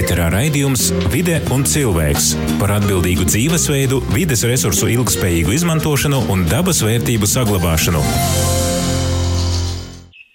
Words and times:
Ēterā 0.00 0.30
raidījums 0.32 0.86
Vide 1.12 1.34
un 1.52 1.66
cilvēks 1.68 2.30
par 2.60 2.70
atbildīgu 2.78 3.26
dzīvesveidu, 3.28 3.98
vides 4.14 4.46
resursu 4.48 4.88
ilgspējīgu 4.94 5.52
izmantošanu 5.58 6.22
un 6.32 6.46
dabas 6.48 6.80
vērtību 6.86 7.28
saglabāšanu. 7.28 8.00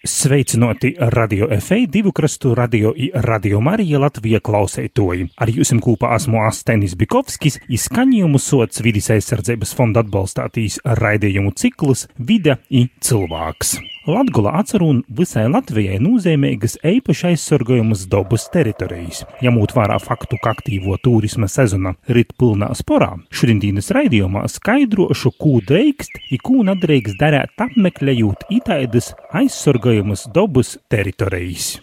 Sveicināti 0.06 0.92
radio 1.16 1.50
FA, 1.58 1.80
divu 1.90 2.14
krastu 2.14 2.54
radio 2.54 2.94
i 2.94 3.10
radio 3.26 3.64
Marija 3.66 4.04
Latvija 4.06 4.44
klausētoji. 4.46 5.32
Ar 5.34 5.50
jums 5.56 5.74
kopā 5.82 6.14
esmu 6.20 6.46
Astenis 6.46 6.94
Bikovskis, 7.00 7.58
izskaņojumu 7.66 8.38
sots 8.38 8.86
vidas 8.86 9.10
aizsardzības 9.18 9.74
fonda 9.74 10.06
atbalstātīs 10.06 10.78
raidījumu 11.02 11.58
ciklus 11.58 12.06
Vide 12.22 12.60
i 12.70 12.86
cilvēks. 13.02 13.80
Latgula 14.06 14.52
atcerun 14.60 15.00
visai 15.18 15.48
Latvijai 15.50 15.96
nozīmīgas 15.98 16.76
īpaši 16.86 17.32
aizsargojamas 17.32 18.04
dabas 18.12 18.44
teritorijas. 18.54 19.24
Ņemot 19.42 19.72
vērā 19.74 19.96
faktu, 20.04 20.38
ka 20.44 20.52
aktīvo 20.54 20.94
turisma 21.02 21.50
sezona 21.50 21.96
rit 22.14 22.36
pilnā 22.38 22.70
sporā, 22.78 23.16
šodienas 23.34 23.90
raidījumā 23.98 24.44
skaidrošu, 24.54 25.32
ko 25.42 25.58
drīkst 25.66 26.22
un 26.22 26.44
ko 26.46 26.62
nedrīkst 26.70 27.18
darīt 27.18 27.66
apmeklējot 27.66 28.46
itaidas 28.54 29.16
aizsargojamas 29.34 30.28
dabas 30.36 30.76
teritorijas. 30.86 31.80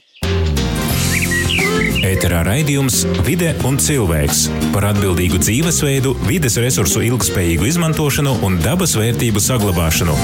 Ēterā 2.06 2.44
raidījums 2.46 3.02
Vide 3.26 3.50
un 3.66 3.80
cilvēks 3.82 4.44
par 4.74 4.86
atbildīgu 4.92 5.42
dzīvesveidu, 5.42 6.14
vides 6.30 6.58
resursu 6.62 7.02
ilgspējīgu 7.10 7.66
izmantošanu 7.72 8.38
un 8.46 8.62
dabas 8.62 8.94
vērtību 8.98 9.42
saglabāšanu. 9.42 10.18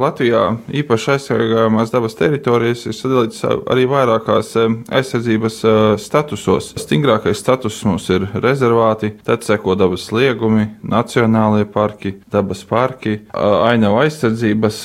Latvijā 0.00 0.42
īpaši 0.80 1.10
aizsargājamās 1.14 1.92
dabas 1.92 2.16
teritorijas 2.18 2.86
ir 2.88 2.96
sadalītas 2.96 3.44
arī 3.70 3.86
vairākās 3.90 4.54
aizsardzības 4.88 5.58
statusos. 6.00 6.72
Stingrākais 6.80 7.40
status 7.40 7.80
mums 7.84 8.08
ir 8.12 8.26
rezervāti, 8.40 9.12
tad 9.26 9.44
seko 9.46 9.76
dabas 9.78 10.08
liegumi, 10.14 10.66
nacionālie 10.82 11.66
parki, 11.70 12.14
dabas 12.32 12.64
parki, 12.68 13.18
ainava 13.34 14.04
aizsardzības 14.06 14.80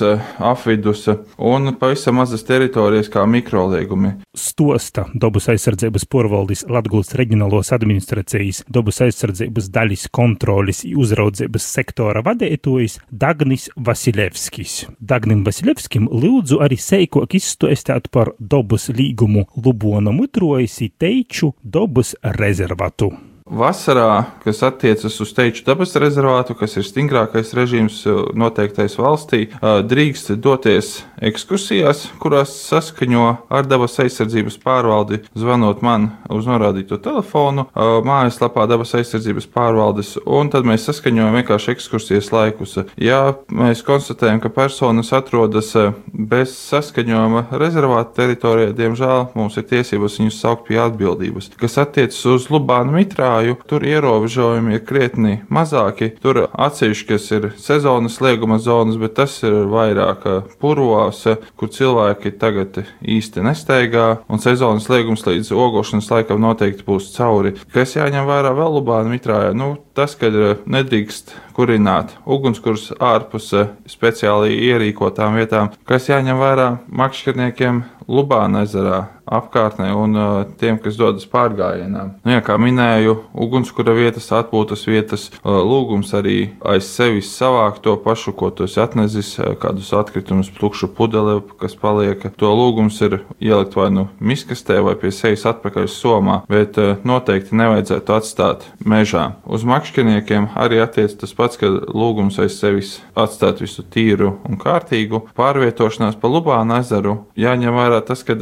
apvidus 0.51 1.07
un 1.37 1.73
pavisam 1.79 2.19
mazas 2.19 2.43
teritorijas 2.47 3.09
kā 3.13 3.23
mikroliegumi. 3.29 4.15
Stosta 4.35 5.05
dabas 5.15 5.47
aizsardzības 5.53 6.07
porvaldis 6.11 6.65
Latgulas 6.71 7.13
reģionālos 7.15 7.71
administrācijas 7.75 8.63
dabas 8.67 8.99
aizsardzības 9.05 9.71
daļas 9.71 10.07
kontrolis 10.15 10.83
uzraudzības 10.85 11.69
sektora 11.77 12.23
vadētājs 12.25 12.99
Dagnis 13.11 13.69
Vasilevskis. 13.75 14.85
Dagnim 15.05 15.43
Vasiljevskim 15.45 16.07
lūdzu 16.09 16.57
arī 16.65 16.79
seikok 16.81 17.35
izstāstīt 17.37 18.09
par 18.15 18.33
dabas 18.39 18.89
līgumu 18.89 19.45
Lubona 19.61 20.13
mutrojas 20.15 20.79
teiču 20.97 21.53
dabas 21.61 22.15
rezervatu. 22.39 23.13
Vasarā, 23.45 24.23
kas 24.41 24.63
attiecas 24.65 25.19
uz 25.21 25.29
teiču 25.37 25.61
dabas 25.67 25.91
rezervātu, 26.01 26.55
kas 26.57 26.79
ir 26.79 26.85
stingrākais 26.87 27.51
režīms 27.53 27.99
noteiktais 28.33 28.95
valstī, 28.97 29.43
drīkst 29.61 30.31
doties 30.41 31.03
ekskursijās, 31.21 32.07
kurās 32.17 32.55
saskaņo 32.65 33.27
ar 33.53 33.69
dabas 33.69 33.99
aizsardzības 34.01 34.57
pārvaldi, 34.63 35.19
zvanot 35.37 35.83
man 35.85 36.07
uz 36.33 36.49
norādīto 36.49 36.97
telefonu, 36.97 37.67
mājaslapā 37.77 38.65
dabas 38.65 38.95
aizsardzības 38.97 39.45
pārvaldes, 39.53 40.15
un 40.25 40.49
tad 40.49 40.65
mēs 40.65 40.89
saskaņojam 40.89 41.37
vienkārši 41.37 41.75
ekskursijas 41.75 42.31
laikus. 42.33 42.79
Ja 42.97 43.35
mēs 43.53 43.85
konstatējam, 43.85 44.41
ka 44.41 44.49
personas 44.57 45.13
atrodas 45.13 45.69
bez 46.09 46.57
saskaņojuma 46.73 47.45
rezervāta 47.61 48.23
teritorijā, 48.23 48.73
diemžēl 48.73 49.29
mums 49.37 49.61
ir 49.61 49.69
tiesības 49.69 50.17
viņus 50.23 50.41
saukt 50.41 50.65
pie 50.71 50.81
atbildības. 50.81 51.53
Kas 51.61 51.77
attiecas 51.85 52.25
uz 52.33 52.49
Lubānu 52.49 52.97
mitrā, 52.97 53.34
krāju, 53.35 53.55
tur 53.67 53.83
ierobežojumi 53.83 54.75
ir 54.75 54.85
krietni 54.85 55.41
mazāki. 55.49 56.13
Tur 56.21 56.47
atsevišķi, 56.51 57.07
kas 57.09 57.31
ir 57.31 57.49
sezonas 57.59 58.19
lieguma 58.21 58.59
zonas, 58.59 58.97
bet 58.97 59.15
tas 59.15 59.43
ir 59.43 59.65
vairāk 59.67 60.23
purvās, 60.61 61.25
kur 61.57 61.69
cilvēki 61.69 62.31
tagad 62.39 62.85
īsti 63.01 63.43
nesteigā, 63.43 64.21
un 64.29 64.39
sezonas 64.39 64.87
liegums 64.89 65.25
līdz 65.27 65.51
ogošanas 65.51 66.11
laikam 66.11 66.41
noteikti 66.41 66.85
būs 66.87 67.11
cauri. 67.15 67.55
Kas 67.73 67.95
jāņem 67.95 68.25
vērā 68.27 68.55
vēl 68.55 68.79
Lubāna 68.79 69.11
mitrājā? 69.11 69.53
Nu, 69.55 69.75
tas, 69.95 70.15
ka 70.19 70.29
nedrīkst 70.65 71.33
kurināt 71.55 72.15
ugunskurs 72.27 72.91
ārpus 72.99 73.51
speciāli 73.89 74.57
ierīkotām 74.69 75.39
vietām, 75.39 75.71
kas 75.87 76.09
jāņem 76.11 76.41
vērā 76.41 76.69
makšķerniekiem 76.91 77.83
Lubāna 78.05 78.61
ezerā 78.67 78.99
apkārtnē 79.25 79.87
un 79.97 80.17
uh, 80.17 80.33
tiem, 80.59 80.77
kas 80.81 80.97
dodas 80.99 81.25
pārgājienā. 81.29 82.03
Nu, 82.21 82.33
jā, 82.35 82.41
kā 82.45 82.57
minēju, 82.61 83.15
ugunskura 83.33 83.95
vietas, 83.97 84.27
atpūtas 84.37 84.85
vietas, 84.85 85.23
uh, 85.39 85.57
lūgums 85.65 86.13
arī 86.13 86.51
aiz 86.61 86.85
sevis 86.85 87.31
savākt 87.33 87.81
to 87.85 87.95
pašu, 88.03 88.35
ko 88.37 88.51
tu 88.53 88.67
esi 88.69 88.77
atnesis, 88.83 89.31
kādus 89.61 89.89
atkritumus, 89.97 90.51
plukšu 90.53 90.91
pudeli, 90.93 91.39
kas 91.57 91.73
paliek. 91.81 92.27
To 92.37 92.51
lūgums 92.53 93.01
ir 93.05 93.23
ielikt 93.41 93.73
vai 93.79 93.89
nu 93.93 94.07
miskastē 94.21 94.77
vai 94.85 94.93
pie 95.01 95.09
sevis 95.09 95.47
atpakaļ 95.49 95.89
somā, 95.89 96.43
bet 96.51 96.77
noteikti 97.07 97.57
nevajadzētu 97.57 98.17
atstāt 98.19 98.69
mežā. 98.85 99.31
Uz 99.49 99.65
makšķerniekiem 99.85 100.49
arī 100.57 100.79
attiec 100.81 101.13
tas 101.19 101.33
pats, 101.37 101.59
ka 101.61 101.69
lūgums 101.69 102.39
aiz 102.41 102.57
sevis 102.57 102.97
atstāt 103.15 103.61
visu 103.61 103.83
tīru 103.83 104.35
un 104.47 104.57
kārtīgu. 104.57 105.27
Pārvietošanās 105.37 106.17
pa 106.17 106.31
Lubāna 106.31 106.81
ezeru 106.81 107.25
jāņem 107.37 107.75
vērā 107.75 108.01
tas, 108.05 108.23
ka 108.25 108.35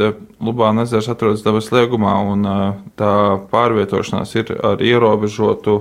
Lubāna 0.43 0.85
ezers 0.87 1.09
atrodas 1.11 1.43
dabas 1.43 1.69
liegumā 1.73 2.13
un 2.31 2.47
tā 2.99 3.11
pārvietošanās 3.51 4.33
ir 4.39 4.53
ar 4.63 4.81
ierobežotu, 4.83 5.75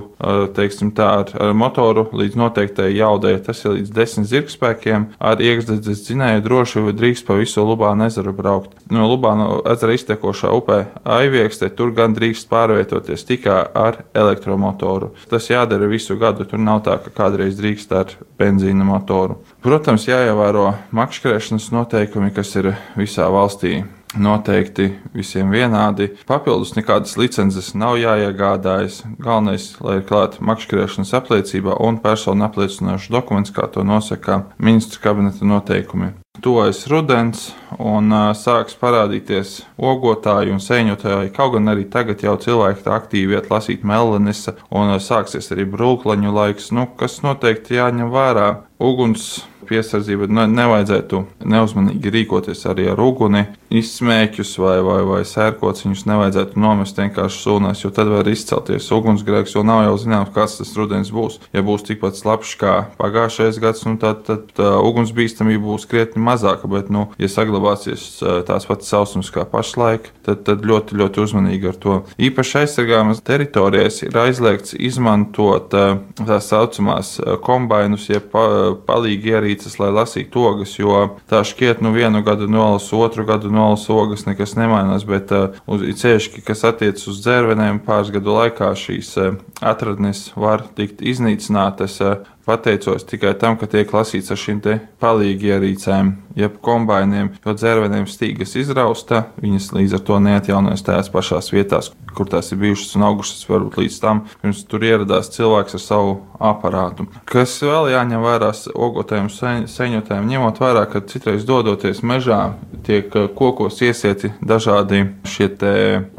teiksim 0.55 0.93
tā, 0.95 1.09
ar, 1.23 1.33
ar 1.39 1.55
motoru 1.55 2.07
līdz 2.11 2.37
noteiktai 2.39 2.91
jaudai. 2.97 3.37
Tas 3.43 3.63
ir 3.63 3.77
līdz 3.77 3.93
desmit 3.95 4.29
zirgspēkiem. 4.31 5.09
Ar 5.23 5.41
iekšdedzes 5.43 6.03
dzinēju 6.07 6.43
droši 6.45 6.85
drīkst 6.91 7.27
pa 7.27 7.37
visu 7.39 7.63
Lubāna 7.63 8.09
ezeru 8.11 8.35
braukt. 8.35 8.75
No 8.91 9.07
Lubāna 9.11 9.49
ezera 9.71 9.95
iztekošā 9.95 10.51
upē 10.55 10.79
Aiviekstē 11.03 11.71
tur 11.75 11.93
gan 11.95 12.15
drīkst 12.15 12.49
pārvietoties 12.51 13.27
tikai 13.27 13.59
ar 13.73 14.03
elektromotoru. 14.15 15.13
Tas 15.31 15.49
jādara 15.53 15.89
visu 15.89 16.17
gadu. 16.19 16.45
Tur 16.49 16.61
nav 16.61 16.83
tā, 16.85 16.97
ka 17.01 17.13
kādreiz 17.23 17.57
drīkst 17.59 17.93
ar 17.95 18.13
benzīna 18.39 18.85
motoru. 18.87 19.39
Protams, 19.65 20.09
jāievēro 20.09 20.71
makšķerēšanas 20.95 21.71
noteikumi, 21.73 22.33
kas 22.35 22.55
ir 22.59 22.73
visā 22.99 23.29
valstī 23.33 23.83
noteikti 24.19 24.89
visiem 25.13 25.51
vienādi. 25.53 26.11
Papildus 26.29 26.75
nekādas 26.77 27.15
licences 27.17 27.73
nav 27.77 27.97
jāiegādājas. 28.01 29.01
Galvenais, 29.21 29.69
lai 29.83 29.99
ir 29.99 30.07
klāta 30.09 30.43
makšķerēšanas 30.45 31.13
apliecība 31.17 31.77
un 31.83 31.99
personu 32.03 32.45
apliecinošs 32.47 33.11
dokuments, 33.13 33.53
kā 33.53 33.67
to 33.71 33.85
nosaka 33.87 34.43
ministra 34.57 35.01
kabineta 35.09 35.47
noteikumi. 35.47 36.13
Tuvojas 36.43 36.81
rudens, 36.91 37.43
un 37.79 38.11
sāks 38.35 38.75
parādīties 38.75 39.61
ogotāji 39.79 40.51
un 40.51 40.59
sēņotāji. 40.59 41.31
Kaut 41.37 41.53
gan 41.53 41.71
arī 41.71 41.85
tagad 41.87 42.19
jau 42.25 42.33
cilvēki 42.35 42.83
tā 42.83 42.97
aktīvi 42.97 43.37
iet 43.37 43.47
lasīt 43.47 43.85
melanisa, 43.87 44.57
un 44.67 44.91
sāksies 44.99 45.47
arī 45.55 45.63
brūklaņu 45.71 46.35
laiks, 46.35 46.73
nu, 46.75 46.89
kas 46.99 47.21
noteikti 47.23 47.79
jāņem 47.79 48.11
vērā. 48.11 48.49
Uguns 48.83 49.29
piesardzība 49.67 50.27
ne, 50.31 50.45
nevajadzētu 50.51 51.21
neuzmanīgi 51.49 52.11
rīkoties 52.13 52.63
arī 52.69 52.89
ar 52.91 52.99
uguni, 53.03 53.45
izsmēķus 53.73 54.53
vai, 54.61 54.77
vai, 54.85 54.99
vai 55.07 55.21
sērkots. 55.27 55.85
Viņus 55.85 56.05
nevajadzētu 56.09 56.61
nomest 56.61 56.99
vienkārši 56.99 57.41
sūnēs, 57.43 57.83
jo 57.83 57.91
tad 57.95 58.11
var 58.11 58.27
izcelties 58.29 58.89
ugunsgrēks, 58.93 59.55
jo 59.55 59.63
nav 59.67 59.83
jau 59.87 59.95
zināms, 60.03 60.33
kāds 60.35 60.57
tas 60.59 60.73
rudens 60.77 61.11
būs. 61.13 61.39
Ja 61.55 61.63
būs 61.65 61.85
tikpat 61.87 62.19
slapjš 62.19 62.55
kā 62.61 62.73
pagājušais 62.99 63.59
gads, 63.63 63.85
nu, 63.87 63.97
tad, 64.01 64.23
tad 64.27 64.49
tā, 64.57 64.73
ugunsbīstamība 64.83 65.65
būs 65.67 65.87
krietni 65.89 66.23
mazāka. 66.23 66.69
Bet, 66.71 66.91
nu, 66.93 67.07
ja 67.21 67.29
saglabāsies 67.31 68.07
tās 68.47 68.67
pats 68.69 68.89
sausums 68.89 69.31
kā 69.33 69.45
pašlaik, 69.49 70.09
tad, 70.25 70.43
tad 70.47 70.65
ļoti, 70.67 70.97
ļoti 71.01 71.23
uzmanīgi 71.25 71.71
ar 71.71 71.79
to. 71.79 71.99
Īpaši 72.21 72.63
aizsargājamas 72.63 73.23
teritorijas 73.25 74.01
ir 74.05 74.17
aizliegts 74.23 74.77
izmantot 74.77 75.73
tā 75.73 76.39
saucamās 76.43 77.15
kombainus, 77.45 78.09
jeb 78.09 78.23
ja 78.33 78.73
palīgi 78.87 79.33
ierīces, 79.53 79.79
lai 79.79 79.91
lasītu 79.93 80.43
ogas, 80.43 80.77
jo 80.79 81.17
tā 81.29 81.43
šķiet, 81.45 81.81
nu 81.81 81.93
vienu 81.93 82.23
gadu 82.23 82.47
nolasu, 82.47 82.99
otru 82.99 83.25
gadu 83.25 83.51
nolasu 83.51 83.93
ogas, 83.95 84.25
nekas 84.25 84.55
nemainās, 84.55 85.05
bet 85.05 85.31
uh, 85.31 85.53
cieši, 85.69 86.43
kas 86.45 86.63
attiecas 86.63 87.07
uz 87.07 87.21
dzērvenēm, 87.23 87.83
pāris 87.85 88.11
gadu 88.13 88.33
laikā 88.33 88.73
šīs 88.75 89.15
uh, 89.17 89.35
atradnes 89.61 90.31
var 90.35 90.65
tikt 90.75 91.01
iznīcinātas. 91.01 91.99
Uh, 92.01 92.29
pateicos 92.45 93.05
tikai 93.07 93.33
tam, 93.39 93.55
ka 93.55 93.69
tiek 93.71 93.87
lasīts 93.93 94.33
ar 94.33 94.39
šīm 94.39 94.59
palīgi 94.99 95.53
ierīcēm, 95.53 96.09
jeb 96.35 96.57
kombainiem, 96.63 97.31
jo 97.45 97.53
dzērveniem 97.55 98.07
stīgas 98.11 98.57
izrausta, 98.59 99.29
viņas 99.39 99.71
līdz 99.77 99.95
ar 99.95 100.03
to 100.09 100.19
neatjaunojas 100.19 100.83
tajās 100.83 101.11
pašās 101.13 101.53
vietās, 101.55 101.93
kur 102.15 102.29
tās 102.29 102.51
ir 102.53 102.61
bijušas 102.61 102.95
un 102.97 103.07
augušas 103.09 103.47
varbūt 103.49 103.79
līdz 103.81 103.99
tam, 104.03 104.23
pirms 104.41 104.63
tur 104.69 104.85
ieradās 104.85 105.31
cilvēks 105.33 105.77
ar 105.79 105.83
savu 105.83 106.15
aparātu. 106.43 107.07
Kas 107.29 107.55
vēl 107.63 107.91
jāņem 107.93 108.23
vērā 108.23 108.51
ogotājiem, 108.73 109.29
seņotājiem, 109.71 110.29
ņemot 110.29 110.61
vērā, 110.63 110.85
ka 110.91 111.03
citreiz 111.07 111.45
dodoties 111.47 112.03
mežā, 112.05 112.41
tiek 112.83 113.15
eh, 113.15 113.27
kokos 113.35 113.79
iesieti 113.81 114.33
dažādi 114.43 115.05
šie 115.27 115.49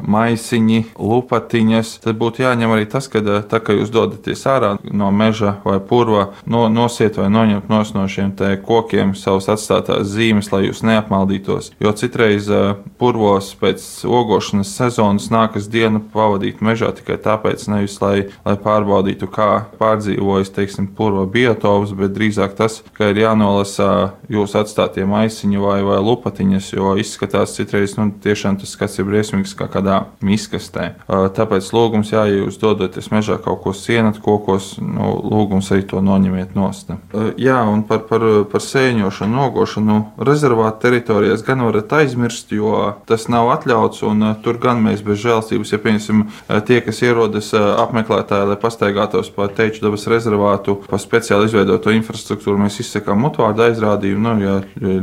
maisiņi, 0.00 0.80
lupatiņas, 0.98 1.90
tad 2.04 2.18
būtu 2.20 2.44
jāņem 2.44 2.72
arī 2.74 2.86
tas, 2.90 3.08
ka 3.12 3.20
eh, 3.20 3.42
tā 3.48 3.60
kā 3.64 3.76
jūs 3.76 3.92
dodaties 3.94 4.44
ārā 4.48 4.74
no 4.84 5.10
meža 5.14 5.58
vai 5.64 5.78
purva, 5.80 6.30
no, 6.46 6.66
nosiet 6.72 7.18
vai 7.20 7.28
noņemt 7.32 7.70
no 7.72 8.06
šiem 8.08 8.32
kokiem 8.64 9.14
savas 9.18 9.48
atstātās 9.52 10.08
zīmes, 10.08 10.50
lai 10.52 10.64
jūs 10.68 10.82
neapmaldītos. 10.86 11.72
Jo 11.82 11.92
citreiz 11.96 12.48
eh, 12.48 12.74
purvos 13.00 13.52
pēc 13.60 13.84
ogošanas 14.08 14.72
sezonas 14.78 15.30
nākas 15.34 15.68
diena 15.70 15.83
dienu 15.84 16.00
pavadīt 16.12 16.62
mežā 16.64 16.90
tikai 16.96 17.18
tāpēc, 17.20 17.66
nevis 17.68 17.98
lai, 18.02 18.28
lai 18.46 18.56
pārbaudītu, 18.60 19.28
kā 19.32 19.48
pārdzīvojas, 19.80 20.52
teiksim, 20.56 20.88
purva 20.96 21.26
biotops, 21.30 21.94
bet 21.98 22.14
drīzāk 22.16 22.56
tas, 22.58 22.80
ka 22.96 23.10
ir 23.12 23.20
jānolasa 23.24 24.14
jūsu 24.32 24.60
atstātie 24.62 25.06
maisiņi 25.08 25.60
vai, 25.60 25.78
vai 25.86 26.00
lupatiņas, 26.04 26.70
jo 26.76 26.94
izskatās 27.00 27.56
citreiz, 27.58 27.96
nu, 27.98 28.10
tiešām 28.24 28.58
tas 28.60 28.74
skats 28.74 29.00
ir 29.00 29.08
briesmīgs 29.08 29.54
kā 29.58 29.68
kādā 29.70 30.04
miskastē. 30.24 30.94
Tāpēc 31.08 31.70
lūgums, 31.74 32.14
jā, 32.14 32.24
ja 32.30 32.40
jūs 32.44 32.58
dodaties 32.62 33.10
mežā 33.12 33.38
kaut 33.44 33.62
ko 33.64 33.74
sienat 33.76 34.20
kokos, 34.24 34.74
nu, 34.80 35.14
lūgums 35.24 35.70
arī 35.74 35.86
to 35.90 36.02
noņemiet 36.04 36.56
nost. 36.56 36.92
Jā, 37.40 37.60
un 37.70 37.84
par, 37.88 38.04
par, 38.08 38.24
par 38.50 38.64
sēņošanu, 38.64 39.34
nogošanu 39.34 40.00
rezervāta 40.26 40.86
teritorijās 40.86 41.44
gan 41.46 41.64
varat 41.66 41.92
aizmirst, 42.00 42.52
jo 42.54 42.94
tas 43.08 43.28
nav 43.32 43.50
atļauts, 43.54 44.04
un 44.06 44.30
tur 44.44 44.58
gan 44.62 44.82
mēs 44.84 45.04
bez 45.04 45.22
žēlstības 45.24 45.73
ja 45.74 45.82
piemēram 45.82 46.24
eh, 46.24 46.60
tie, 46.66 46.80
kas 46.84 47.02
ierodas 47.04 47.52
eh, 47.54 47.66
apmeklētāji, 47.84 48.50
lai 48.52 48.58
pastaigātos 48.60 49.30
pa 49.34 49.48
teču 49.52 49.84
dabas 49.84 50.06
rezervātu, 50.10 50.78
pa 50.88 51.00
speciāli 51.00 51.50
izveidoto 51.50 51.92
infrastruktūru, 51.94 52.60
mēs 52.64 52.80
izsakām 52.84 53.22
mutvārdu 53.24 53.66
aizrādījumu. 53.68 54.22
Nu, 54.24 54.32
ja 54.40 54.54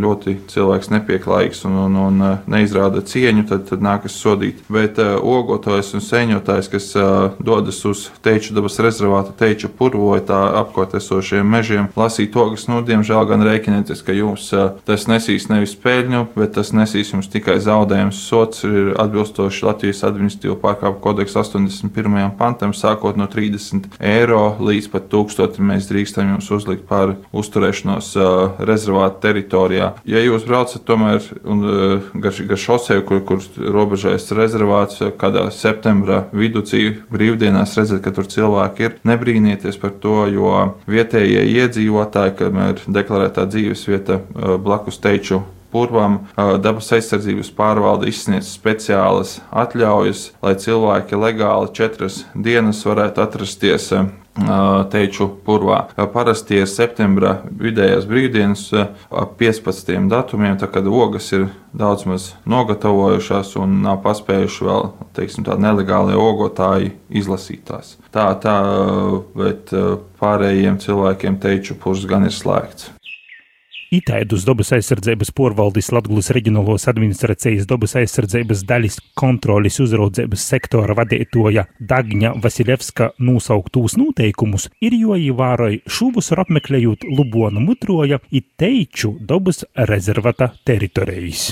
ļoti 0.02 0.38
cilvēks 0.52 0.92
nepieklājīgs 0.96 1.66
un, 1.70 1.78
un, 1.86 1.98
un 2.08 2.26
eh, 2.28 2.50
neizrāda 2.52 3.04
cieņu, 3.06 3.46
tad, 3.50 3.66
tad 3.70 3.84
nākas 3.86 4.16
sodīt. 4.18 4.62
Bet 4.72 5.00
uh, 5.02 5.18
ogotājs 5.20 5.92
un 5.98 6.04
sēņotājs, 6.04 6.70
kas 6.72 6.88
uh, 6.98 7.38
dodas 7.44 7.80
uz 7.88 8.06
teču 8.24 8.56
dabas 8.56 8.78
rezervātu, 8.84 9.34
teču 9.40 9.70
purvu 9.78 10.12
vai 10.14 10.22
tā 10.26 10.40
apkārt 10.62 10.96
esošiem 11.00 11.48
mežiem, 11.48 11.90
lasīt 11.98 12.36
ogas, 12.40 12.68
nu, 12.72 12.82
diemžēl 12.86 13.28
gan 13.30 13.46
rēķinieties, 13.46 14.04
ka 14.06 14.16
jums 14.16 14.48
uh, 14.56 14.72
tas 14.88 15.08
nesīs 15.12 15.50
nevis 15.52 15.76
peļņu, 15.82 16.26
bet 16.36 16.56
tas 16.58 16.74
nesīs 16.76 17.14
jums 17.14 17.30
tikai 17.32 17.60
zaudējumus. 17.64 18.22
Sots 18.32 18.66
ir 18.68 18.94
atbilstoši 19.02 19.68
Latvijas 19.68 20.04
administratīvu 20.08 20.58
pārkāpuma 20.62 21.02
kodeksa 21.04 21.42
81. 21.44 22.32
pantam, 22.40 22.74
sākot 22.78 23.18
no 23.20 23.28
30 23.32 23.90
eiro 24.00 24.56
līdz 24.62 24.90
pat 24.94 25.08
1000 25.12 25.60
mēs 25.66 25.90
drīkstam 25.90 26.34
jums 26.36 26.50
uzlikt 26.54 26.88
par 26.90 27.16
uzturēšanos 27.36 28.12
uh, 28.20 28.62
rezervāta 28.68 29.28
teritorijā. 29.28 29.92
Ja 30.10 30.24
jūs 30.24 30.46
braucat 30.48 30.86
tomēr 30.88 31.26
un, 31.44 31.64
uh, 31.66 32.10
gar, 32.24 32.38
gar 32.52 32.62
šoseju, 32.66 33.06
kur, 33.08 33.24
kur 33.28 33.46
robežēs 33.78 34.30
rezervāts, 34.38 35.02
kādā 35.22 35.48
septembra 35.56 36.26
vidū 36.34 36.64
brīvdienās 37.12 37.74
redzat, 37.78 38.04
ka 38.06 38.14
tur 38.16 38.28
cilvēki 38.30 38.86
ir, 38.86 39.00
nebrīnieties 39.08 39.80
par 39.82 39.96
to, 40.04 40.26
jo 40.32 40.52
vietējie 40.90 41.44
iedzīvotāji, 41.58 42.38
kamēr 42.40 42.86
deklarētā 42.88 43.48
dzīves 43.50 43.88
vieta 43.90 44.22
uh, 44.22 44.56
blakus 44.62 45.02
teiču 45.02 45.42
purvam 45.72 46.22
dabas 46.36 46.92
aizsardzības 46.98 47.52
pārvalde 47.58 48.10
izsniedz 48.12 48.52
speciālas 48.54 49.40
atļaujas, 49.52 50.32
lai 50.44 50.56
cilvēki 50.60 51.20
legāli 51.20 51.72
četras 51.78 52.26
dienas 52.36 52.84
varētu 52.88 53.24
atrasties 53.24 53.92
teču 54.92 55.28
purvā. 55.46 55.82
Parasti 56.14 56.62
ir 56.62 56.70
septembra 56.70 57.42
vidējās 57.44 58.06
brīvdienas 58.08 58.64
ap 58.78 59.34
15 59.40 60.08
datumiem, 60.12 60.56
tā 60.60 60.70
kad 60.72 60.88
ogas 60.88 61.28
ir 61.36 61.50
daudz 61.76 62.06
maz 62.08 62.30
nogatavojušās 62.48 63.56
un 63.60 63.82
nav 63.84 64.00
paspējuši 64.06 64.68
vēl, 64.68 64.88
teiksim, 65.18 65.44
tādi 65.48 65.66
nelegālie 65.68 66.16
ogotāji 66.16 66.94
izlasīt 67.10 67.66
tās. 67.68 67.98
Tā, 68.16 68.30
tā, 68.40 68.56
bet 69.36 69.76
pārējiem 70.22 70.80
cilvēkiem 70.80 71.40
teču 71.44 71.76
purs 71.80 72.08
gan 72.08 72.28
ir 72.28 72.36
slēgts. 72.36 72.92
Itaidus 73.92 74.46
dabas 74.48 74.70
aizsardzības 74.72 75.34
porvaldis 75.36 75.90
Latgulas 75.92 76.30
reģionālos 76.32 76.86
administrācijas 76.88 77.66
dabas 77.68 77.98
aizsardzības 78.00 78.62
daļas 78.70 78.96
kontrolis 79.20 79.82
uzraudzības 79.84 80.46
sektora 80.54 80.96
vadītoja 80.96 81.66
Dagņa 81.90 82.32
Vasiljevska 82.40 83.10
nosauktūs 83.20 83.98
noteikumus 84.00 84.70
ir 84.80 84.96
joīvāroj 84.96 85.82
šūvusur 85.92 86.40
apmeklējot 86.46 87.04
Lubonu 87.12 87.60
mutroja 87.66 88.22
i 88.32 88.40
teiču 88.40 89.18
dabas 89.20 89.66
rezervata 89.76 90.54
teritorijas. 90.64 91.50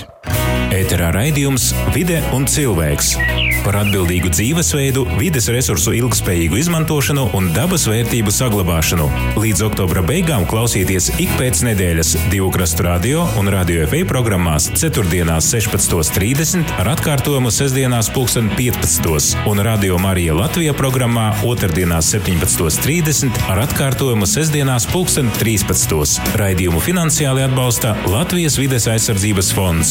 Ēterā 0.70 1.10
raidījums 1.14 1.72
Vide 1.94 2.20
un 2.36 2.46
cilvēks 2.46 3.16
par 3.64 3.76
atbildīgu 3.82 4.30
dzīvesveidu, 4.32 5.02
vides 5.18 5.48
resursu 5.52 5.92
ilgspējīgu 5.98 6.56
izmantošanu 6.60 7.24
un 7.36 7.50
dabas 7.52 7.84
vērtību 7.90 8.30
saglabāšanu. 8.32 9.08
Līdz 9.40 9.62
oktobra 9.66 10.02
beigām 10.06 10.46
klausieties 10.48 11.10
ik 11.20 11.30
pēc 11.38 11.62
nedēļas 11.66 12.14
divu 12.32 12.50
krastu 12.54 12.82
radio 12.86 13.26
un 13.40 13.48
radio 13.52 13.86
FE 13.90 14.04
programmās 14.08 14.70
4.16.30 14.72 16.72
ar 16.80 16.86
atkārtojumu 16.94 17.50
sestdienās 17.52 18.10
15.00 18.16 19.44
un 19.50 19.56
radio 19.66 19.98
Marija 20.00 20.34
Latvija 20.38 20.72
programmā 20.76 21.26
otrdienās 21.46 22.14
17.30 22.14 23.42
ar 23.52 23.58
atkārtojumu 23.66 24.26
sestdienās 24.30 24.84
15.13. 24.94 26.34
Raidījumu 26.40 26.80
finansiāli 26.84 27.42
atbalsta 27.44 27.90
Latvijas 28.08 28.58
vides 28.60 28.88
aizsardzības 28.90 29.48
fonds. 29.56 29.90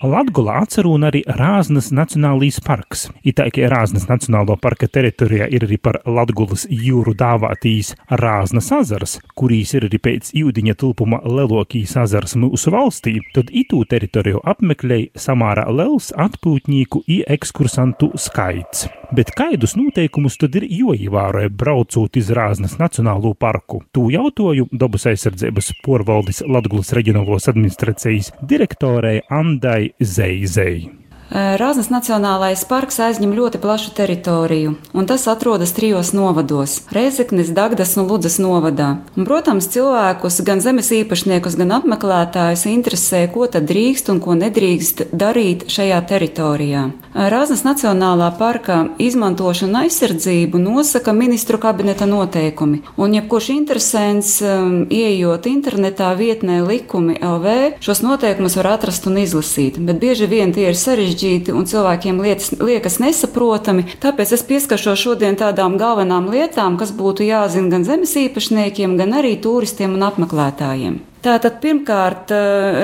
Latgulā 0.00 0.62
atcerūna 0.64 1.10
arī 1.10 1.20
Rāznas 1.36 1.90
Nacionālīs 1.92 2.56
parks. 2.64 3.02
Itākie 3.20 3.66
Rāznas 3.68 4.06
Nacionālo 4.08 4.54
parka 4.56 4.86
teritorijā 4.88 5.44
ir 5.52 5.66
arī 5.66 5.76
par 5.76 5.98
Latgulas 6.08 6.64
jūru 6.72 7.12
dāvātīs 7.12 7.90
Rāznas 8.08 8.70
azaras, 8.72 9.18
kurīs 9.36 9.74
ir 9.76 9.84
arī 9.90 10.00
pēc 10.00 10.30
jūdiņa 10.38 10.74
tulpuma 10.80 11.18
lelokīs 11.20 11.92
azars 12.00 12.32
mūsu 12.40 12.72
valstī, 12.72 13.18
tad 13.36 13.52
itū 13.52 13.82
teritoriju 13.90 14.40
apmeklēja 14.54 15.20
samārā 15.20 15.66
lels 15.68 16.08
atpūtņīku 16.16 17.04
i 17.04 17.20
ekskursantu 17.36 18.14
skaits. 18.16 18.88
Bet 19.12 19.34
kaidus 19.36 19.76
noteikumus 19.76 20.38
tad 20.40 20.56
ir 20.56 20.64
joīvāroja 20.70 21.52
braucot 21.52 22.16
iz 22.16 22.32
Rāznas 22.32 22.78
Nacionālo 22.80 23.34
parku. 23.34 23.82
Tū 23.92 24.08
jautoju 24.14 24.70
dabas 24.72 25.08
aizsardzības 25.12 25.74
porvaldis 25.84 26.40
Latgulas 26.48 26.94
reģionālos 26.96 27.50
administrācijas 27.52 28.30
direktorei 28.48 29.18
Andai 29.28 29.89
Zeizei. 29.98 30.90
Rāznas 31.30 31.92
Nacionālais 31.94 32.64
parks 32.66 32.96
aizņem 32.98 33.30
ļoti 33.36 33.60
plašu 33.62 33.92
teritoriju, 33.94 34.72
un 34.90 35.06
tas 35.06 35.28
atrodas 35.30 35.70
trijos 35.70 36.10
novados- 36.10 36.80
Reizeknis, 36.96 37.52
Dagdas 37.54 37.96
un 37.96 38.08
Ludzas 38.08 38.38
novadā. 38.42 38.98
Un, 39.16 39.24
protams, 39.24 39.68
cilvēkus, 39.70 40.42
gan 40.42 40.60
zemes 40.60 40.90
īpašniekus, 40.90 41.56
gan 41.56 41.70
apmeklētājus 41.78 42.66
interesē, 42.66 43.32
ko 43.32 43.46
tad 43.46 43.68
drīkst 43.70 44.10
un 44.10 44.18
ko 44.18 44.34
nedrīkst 44.34 45.14
darīt 45.14 45.70
šajā 45.70 46.00
teritorijā. 46.08 46.90
Rāznas 47.14 47.62
Nacionālā 47.62 48.36
parka 48.36 48.88
izmantošanu 48.98 49.70
un 49.70 49.76
aizsardzību 49.84 50.58
nosaka 50.58 51.12
ministru 51.12 51.58
kabineta 51.58 52.06
noteikumi, 52.06 52.82
un 52.96 53.14
jebkurš 53.14 53.50
interesants, 53.50 54.42
um, 54.42 54.86
ieejot 54.90 55.46
internetā 55.46 56.10
vietnē 56.16 56.66
likumi 56.66 57.18
LV, 57.22 57.78
šos 57.80 58.02
noteikumus 58.02 58.56
var 58.56 58.66
atrast 58.66 59.06
un 59.06 59.18
izlasīt, 59.18 59.78
bet 59.78 60.00
bieži 60.00 60.26
vien 60.26 60.52
tie 60.52 60.68
ir 60.70 60.74
sarežģīti 60.74 61.19
sarežģīti 61.20 61.52
un 61.52 61.66
cilvēkiem 61.66 62.20
lietas, 62.20 62.52
liekas 62.60 62.98
nesaprotami. 63.00 63.84
Tāpēc 64.00 64.32
es 64.32 64.42
pieskaršos 64.42 64.98
šodien 64.98 65.36
tādām 65.36 65.76
galvenām 65.78 66.30
lietām, 66.30 66.78
kas 66.78 66.92
būtu 66.92 67.24
jāzina 67.28 67.70
gan 67.70 67.84
zemes 67.84 68.16
īpašniekiem, 68.16 68.96
gan 68.96 69.12
arī 69.12 69.36
turistiem 69.40 69.94
un 69.94 70.02
apmeklētājiem. 70.08 71.09
Tātad 71.20 71.58
pirmkārt, 71.60 72.30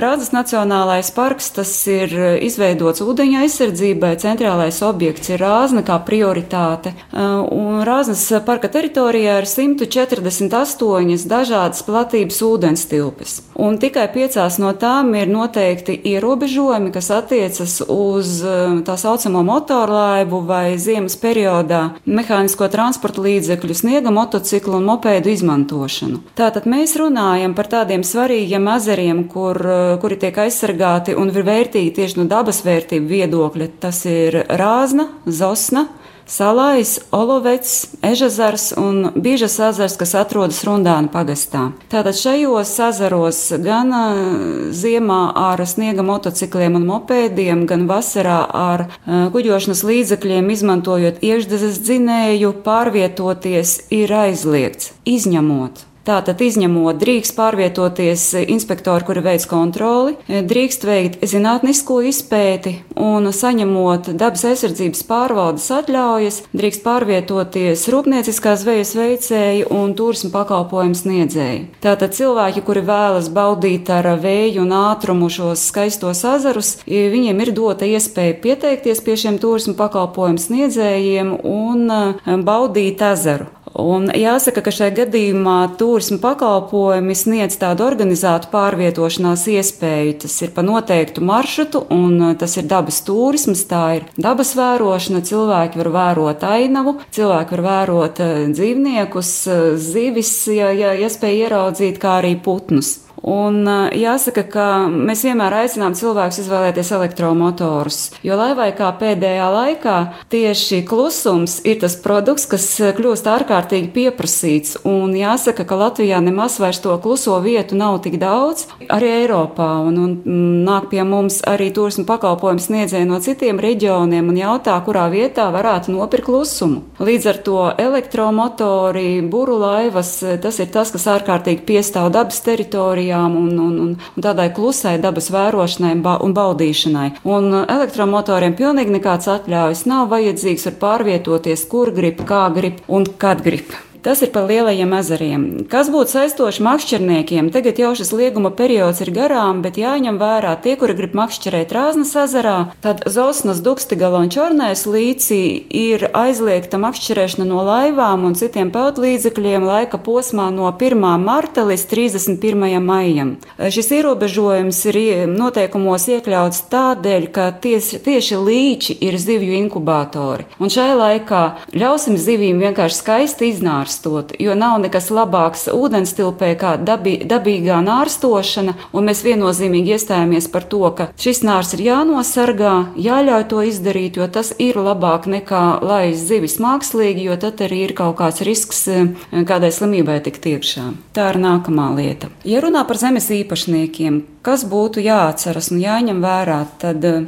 Rāzas 0.02 0.28
Nacionālais 0.34 1.08
parks 1.16 1.48
ir 1.88 2.10
izveidots 2.44 3.00
ūdeņa 3.00 3.46
aizsardzībai, 3.46 4.10
centrālais 4.20 4.76
objekts 4.84 5.30
ir 5.32 5.40
Rāzna 5.40 5.80
kā 5.86 5.96
prioritāte. 6.04 6.92
Un 7.16 7.80
Rāznas 7.88 8.26
parka 8.44 8.68
teritorijā 8.68 9.38
ir 9.40 9.48
148 9.48 11.24
dažādas 11.30 11.80
platības 11.86 12.42
ūdens 12.44 12.84
tilpes. 12.90 13.38
Un 13.56 13.78
tikai 13.80 14.04
piecās 14.12 14.58
no 14.60 14.74
tām 14.76 15.14
ir 15.16 15.32
noteikti 15.32 15.96
ierobežojumi, 16.12 16.92
kas 16.92 17.08
attiecas 17.16 17.78
uz 17.88 18.44
tā 18.84 18.98
saucamo 19.00 19.40
motorlaivu 19.48 20.42
vai 20.44 20.76
ziemas 20.76 21.16
periodā 21.16 21.96
mehānisko 22.04 22.68
transporta 22.68 23.24
līdzekļu, 23.24 23.80
sniega 23.80 24.12
motociklu 24.12 24.76
un 24.76 24.84
mopēdu 24.92 25.32
izmantošanu. 25.32 26.20
Tātad 26.36 26.68
mēs 26.68 26.98
runājam 27.00 27.56
par 27.56 27.72
tādiem 27.72 28.04
svarīgiem 28.04 28.24
svarīgiem 28.26 28.66
ezeriem, 28.74 29.28
kur, 29.28 29.56
eh, 29.56 29.98
kuri 30.00 30.16
tiek 30.18 30.34
aizsargāti 30.34 31.16
un 31.16 31.28
ir 31.28 31.44
vērtīgi 31.44 31.94
tieši 31.94 32.18
no 32.18 32.24
dabas 32.26 32.62
vērtību 32.62 33.06
viedokļa. 33.06 33.68
Tas 33.80 34.04
ir 34.04 34.46
Rāzna, 34.48 35.08
Zosna. 35.26 35.88
Salais, 36.26 36.98
Olovets, 37.12 37.86
Ežazars 38.02 38.72
un 38.76 39.12
Bīžas 39.14 39.60
ezers, 39.68 39.96
kas 39.96 40.12
atrodas 40.18 40.64
Rundāna 40.64 41.06
pagastā. 41.06 41.70
Tātad 41.88 42.18
šajos 42.18 42.72
ezeros 42.88 43.52
gan 43.62 43.94
eh, 43.94 44.72
ziemā 44.74 45.32
ar 45.38 45.62
sniega 45.62 46.02
motocikliem 46.02 46.74
un 46.74 46.84
mopēdiem, 46.90 47.64
gan 47.70 47.86
vasarā 47.86 48.42
ar 48.50 48.88
uh, 48.88 49.30
kuģošanas 49.30 49.84
līdzekļiem, 49.86 50.50
izmantojot 50.50 51.22
iekšdezes 51.22 51.78
dzinēju, 51.86 52.56
pārvietoties 52.66 53.84
ir 53.94 54.10
aizliegts, 54.10 54.96
izņemot 55.06 55.86
Tātad, 56.06 56.38
izņemot, 56.38 57.00
drīkst 57.00 57.34
pārvietoties 57.34 58.28
inspektori, 58.46 59.02
kuri 59.08 59.24
veic 59.24 59.42
kontroli, 59.50 60.12
drīkst 60.30 60.86
veikt 60.86 61.24
zinātnisko 61.26 61.96
izpēti 62.06 62.76
un 62.94 63.26
saņemot 63.34 64.12
dabas 64.14 64.44
aizsardzības 64.46 65.02
pārvaldes 65.08 65.66
atļaujas, 65.74 66.38
drīkst 66.54 66.84
pārvietoties 66.86 67.88
rūpnieciskā 67.90 68.54
zvejas 68.60 68.94
veicēji 68.94 69.66
un 69.74 69.96
turismu 69.98 70.30
pakalpojumu 70.36 70.94
sniedzēji. 71.02 71.64
Tātad 71.82 72.14
cilvēki, 72.14 72.62
kuri 72.62 72.86
vēlas 72.86 73.26
baudīt 73.34 73.90
ar 73.90 74.12
vēju 74.22 74.62
un 74.62 74.76
ātrumu 74.78 75.26
šos 75.26 75.66
skaistos 75.72 76.22
ezerus, 76.36 76.76
viņiem 76.86 77.42
ir 77.42 77.54
dota 77.58 77.90
iespēja 77.90 78.38
pieteikties 78.46 79.02
pie 79.02 79.18
šiem 79.26 79.42
turismu 79.42 79.74
pakalpojumu 79.74 80.46
sniedzējiem 80.46 81.34
un 81.42 82.42
baudīt 82.46 83.02
ezeru. 83.10 83.50
Un 83.76 84.08
jāsaka, 84.08 84.62
ka 84.64 84.72
šajā 84.72 84.94
gadījumā 85.02 85.56
turisma 85.96 86.18
pakalpojumi 86.20 87.14
sniedz 87.16 87.54
tādu 87.56 87.86
organizētu 87.86 88.50
pārvietošanās 88.52 89.46
iespēju. 89.48 90.16
Tas 90.26 90.34
ir 90.44 90.50
pa 90.52 90.60
noteiktu 90.66 91.24
maršrutu, 91.24 91.86
un 91.94 92.18
uh, 92.20 92.34
tas 92.36 92.58
ir 92.60 92.66
dabas 92.68 92.98
turisms, 93.06 93.62
tā 93.70 93.80
ir 93.96 94.04
dabas 94.20 94.52
vērošana. 94.58 95.22
Cilvēki 95.24 95.80
var 95.80 95.90
vērot 95.94 96.44
ainavu, 96.44 96.98
cilvēki 97.16 97.56
var 97.56 97.64
vērot 97.70 98.20
uh, 98.20 98.44
dzīvniekus, 98.52 99.32
uh, 99.48 99.64
zivis, 99.80 100.34
ja, 100.52 100.68
ja 100.76 100.92
iespēja 101.00 101.48
ieraudzīt, 101.48 101.96
kā 102.02 102.18
arī 102.20 102.36
putnus. 102.44 102.98
Un 103.26 103.66
jāsaka, 103.90 104.44
ka 104.46 104.64
mēs 104.86 105.24
vienmēr 105.26 105.64
aicinām 105.64 105.96
cilvēkus 105.98 106.44
izvēlēties 106.44 106.92
elektromotorus, 106.94 107.96
jo 108.22 108.36
lai 108.38 108.52
vai 108.54 108.68
kā 108.78 108.92
pēdējā 109.00 109.48
laikā 109.50 109.94
tieši 110.30 110.84
klusums 110.86 111.56
ir 111.66 111.80
tas 111.82 111.96
produkts, 111.98 112.46
kas 112.46 112.68
kļūst 112.94 113.26
ārkārtīgi 113.26 113.90
pieprasīts. 113.96 114.76
Un 114.86 115.16
jāsaka, 115.18 115.66
ka 115.66 115.78
Latvijā 115.80 116.20
nemaz 116.22 116.60
vairs 116.62 116.78
to 116.84 116.94
kluso 117.02 117.40
vietu 117.42 117.74
nav 117.74 117.98
tik 118.04 118.20
daudz, 118.22 118.68
arī 118.86 119.10
Eiropā. 119.24 119.72
Un, 119.88 119.98
un 120.04 120.62
nāk 120.62 120.86
pie 120.94 121.02
mums 121.02 121.40
arī 121.50 121.72
turismu 121.74 122.06
pakalpojumu 122.06 122.62
sniedzēji 122.62 123.10
no 123.10 123.18
citiem 123.24 123.58
reģioniem 123.58 124.30
un 124.30 124.38
jautā, 124.38 124.78
kurā 124.86 125.08
vietā 125.10 125.48
varētu 125.50 125.96
nopirkt 125.96 126.30
klusumu. 126.30 126.84
Līdz 127.02 127.28
ar 127.32 127.42
to 127.42 127.58
elektromotori, 127.88 129.18
buru 129.26 129.58
laivas, 129.66 130.14
tas 130.46 130.62
ir 130.62 130.70
tas, 130.70 130.94
kas 130.94 131.10
ārkārtīgi 131.18 131.66
piestāv 131.66 132.12
dabas 132.14 132.38
teritorijā 132.46 133.15
teritorijām 133.16 133.36
un, 133.36 133.58
un, 133.58 133.78
un, 133.80 133.96
un 134.16 134.22
tādai 134.22 134.50
klusai 134.54 134.98
dabas 135.00 135.30
vērošanai 135.30 135.94
un 136.22 136.34
baudīšanai. 136.34 137.22
Un 137.24 137.52
uh, 137.52 137.64
elektromotoriem 137.68 138.56
pilnīgi 138.56 138.98
nekāds 138.98 139.28
atļaujas 139.28 139.86
nav 139.86 140.08
vajadzīgs, 140.10 140.66
var 140.66 140.78
pārvietoties, 140.80 141.66
kur 141.68 141.92
grib, 141.92 142.24
kā 142.26 142.48
grib 142.54 142.82
un 142.88 143.06
kad 143.18 143.42
grib. 143.42 143.85
Tas 144.06 144.20
ir 144.22 144.30
par 144.30 144.44
lielajiem 144.46 144.92
ezeriem. 144.94 145.44
Kas 145.66 145.88
būtu 145.90 146.12
saistoši 146.12 146.62
makšķerniekiem? 146.62 147.48
Tagad 147.50 147.80
jau 147.82 147.88
šis 147.98 148.12
lieguma 148.14 148.52
periods 148.54 149.00
ir 149.02 149.08
garām, 149.10 149.64
bet 149.64 149.80
jāņem 149.80 150.20
vērā 150.20 150.52
tie, 150.62 150.76
kuri 150.78 150.94
grib 150.94 151.16
makšķerēt 151.18 151.74
Rāznas 151.74 152.12
ezerā. 152.22 152.68
Tad 152.84 153.02
Zosnas, 153.10 153.58
Dukstigala 153.66 154.20
un 154.22 154.30
Čornais 154.30 154.84
līcī 154.86 155.40
ir 155.74 156.04
aizliegta 156.14 156.78
makšķerēšana 156.84 157.48
no 157.48 157.64
laivām 157.66 158.28
un 158.28 158.38
citiem 158.38 158.70
peldlīdzekļiem 158.76 159.66
laika 159.66 159.98
posmā 159.98 160.52
no 160.54 160.70
1. 160.70 161.02
marta 161.24 161.66
līdz 161.66 161.88
31. 161.90 162.78
maijam. 162.86 163.34
Šis 163.58 163.90
ierobežojums 163.98 164.84
ir 164.92 165.00
noteikumos 165.34 166.06
iekļauts 166.14 166.62
tādēļ, 166.70 167.28
ka 167.34 167.48
tieši, 167.58 167.98
tieši 168.06 168.38
līči 168.38 168.98
ir 169.02 169.18
zivju 169.18 169.58
inkubatori. 169.64 170.46
Un 170.62 170.70
šai 170.70 170.92
laikā 170.94 171.44
ļausim 171.74 172.14
zivīm 172.14 172.62
vienkārši 172.62 173.02
skaisti 173.02 173.50
iznārt 173.50 173.95
nārstot, 173.96 174.36
jo 174.38 174.54
nav 174.54 174.80
nekas 174.80 175.10
labāks 175.10 175.68
ūdenstilpē 175.72 176.56
kā 176.58 176.76
dabī, 176.78 177.24
dabīgā 177.24 177.80
nārstošana, 177.84 178.74
un 178.92 179.04
mēs 179.04 179.24
viennozīmīgi 179.24 179.96
iestājāmies 179.96 180.50
par 180.52 180.64
to, 180.64 180.84
ka 180.94 181.08
šis 181.16 181.42
nārs 181.42 181.74
ir 181.74 181.84
jānosargā, 181.86 182.94
jāļauj 182.96 183.48
to 183.48 183.62
izdarīt, 183.62 184.16
jo 184.16 184.28
tas 184.28 184.52
ir 184.58 184.76
labāk 184.76 185.26
nekā 185.26 185.80
laist 185.82 186.26
zivis 186.28 186.58
mākslīgi, 186.58 187.26
jo 187.26 187.36
tad 187.36 187.60
arī 187.60 187.86
ir 187.88 187.94
kaut 187.94 188.18
kāds 188.18 188.44
risks 188.44 188.86
eh, 188.88 189.08
kādai 189.32 189.72
slimībai 189.72 190.20
tikt 190.22 190.46
iekšā. 190.46 190.92
Tā 191.16 191.32
ir 191.32 191.40
nākamā 191.40 191.94
lieta. 191.96 192.30
Ja 192.44 192.60
runā 192.60 192.84
par 192.86 192.98
zemes 193.00 193.30
īpašniekiem, 193.30 194.22
kas 194.46 194.62
būtu 194.68 195.02
jāatceras 195.02 195.72
un 195.72 195.80
jāņem 195.82 196.20
vērā, 196.22 196.60
tad, 196.78 197.04
eh, 197.04 197.24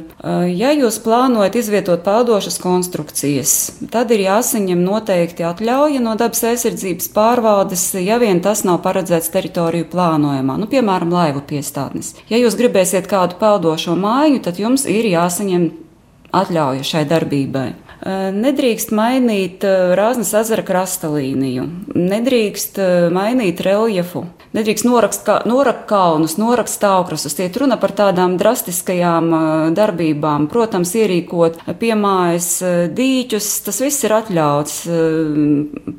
ja 0.55 0.71
jūs 0.71 1.01
plānojat 1.03 1.55
izvietot 1.59 2.03
peldošas 2.05 2.59
konstrukcijas, 2.61 3.55
tad 3.91 4.11
ir 4.11 4.23
jāsaņem 4.27 4.83
noteikti 4.83 5.43
atļauja 5.43 5.99
no 6.03 6.15
dabas 6.19 6.43
aizsardzības 6.59 7.07
pārvaldes, 7.15 7.83
ja 8.03 8.17
vien 8.19 8.41
tas 8.43 8.65
nav 8.67 8.81
paredzēts 8.83 9.31
teritoriju 9.31 9.87
plānojumā, 9.91 10.57
nu, 10.59 10.67
piemēram, 10.67 11.11
laivu 11.13 11.43
piestātnes. 11.47 12.15
Ja 12.29 12.39
jūs 12.39 12.57
gribēsiet 12.59 13.07
kādu 13.07 13.39
peldošo 13.39 13.95
māju, 13.95 14.41
tad 14.43 14.59
jums 14.59 14.83
ir 14.89 15.07
jāsaņem 15.07 15.69
atļauja 16.35 16.83
šai 16.83 17.05
darbībai. 17.07 17.69
Nedrīkst 17.99 18.93
mainīt 18.95 19.63
Rāznas 19.99 20.31
ezera 20.39 20.63
krasta 20.63 21.09
līniju, 21.11 21.65
nedrīkst 21.99 22.77
mainīt 23.11 23.59
reljefu, 23.65 24.21
nedrīkst 24.55 24.85
norakst, 24.87 25.25
kā, 25.27 25.35
norakt 25.49 25.83
kalnus, 25.89 26.37
norakst 26.39 26.79
stāvkrastus. 26.79 27.35
Iet 27.43 27.59
runa 27.59 27.75
par 27.81 27.91
tādām 27.97 28.37
drastiskajām 28.39 29.33
darbībām. 29.75 30.47
Protams, 30.51 30.93
ierīkot 30.95 31.59
piemājas 31.81 32.47
dīķus, 32.95 33.49
tas 33.67 33.81
viss 33.83 34.07
ir 34.07 34.15
atļauts. 34.15 34.77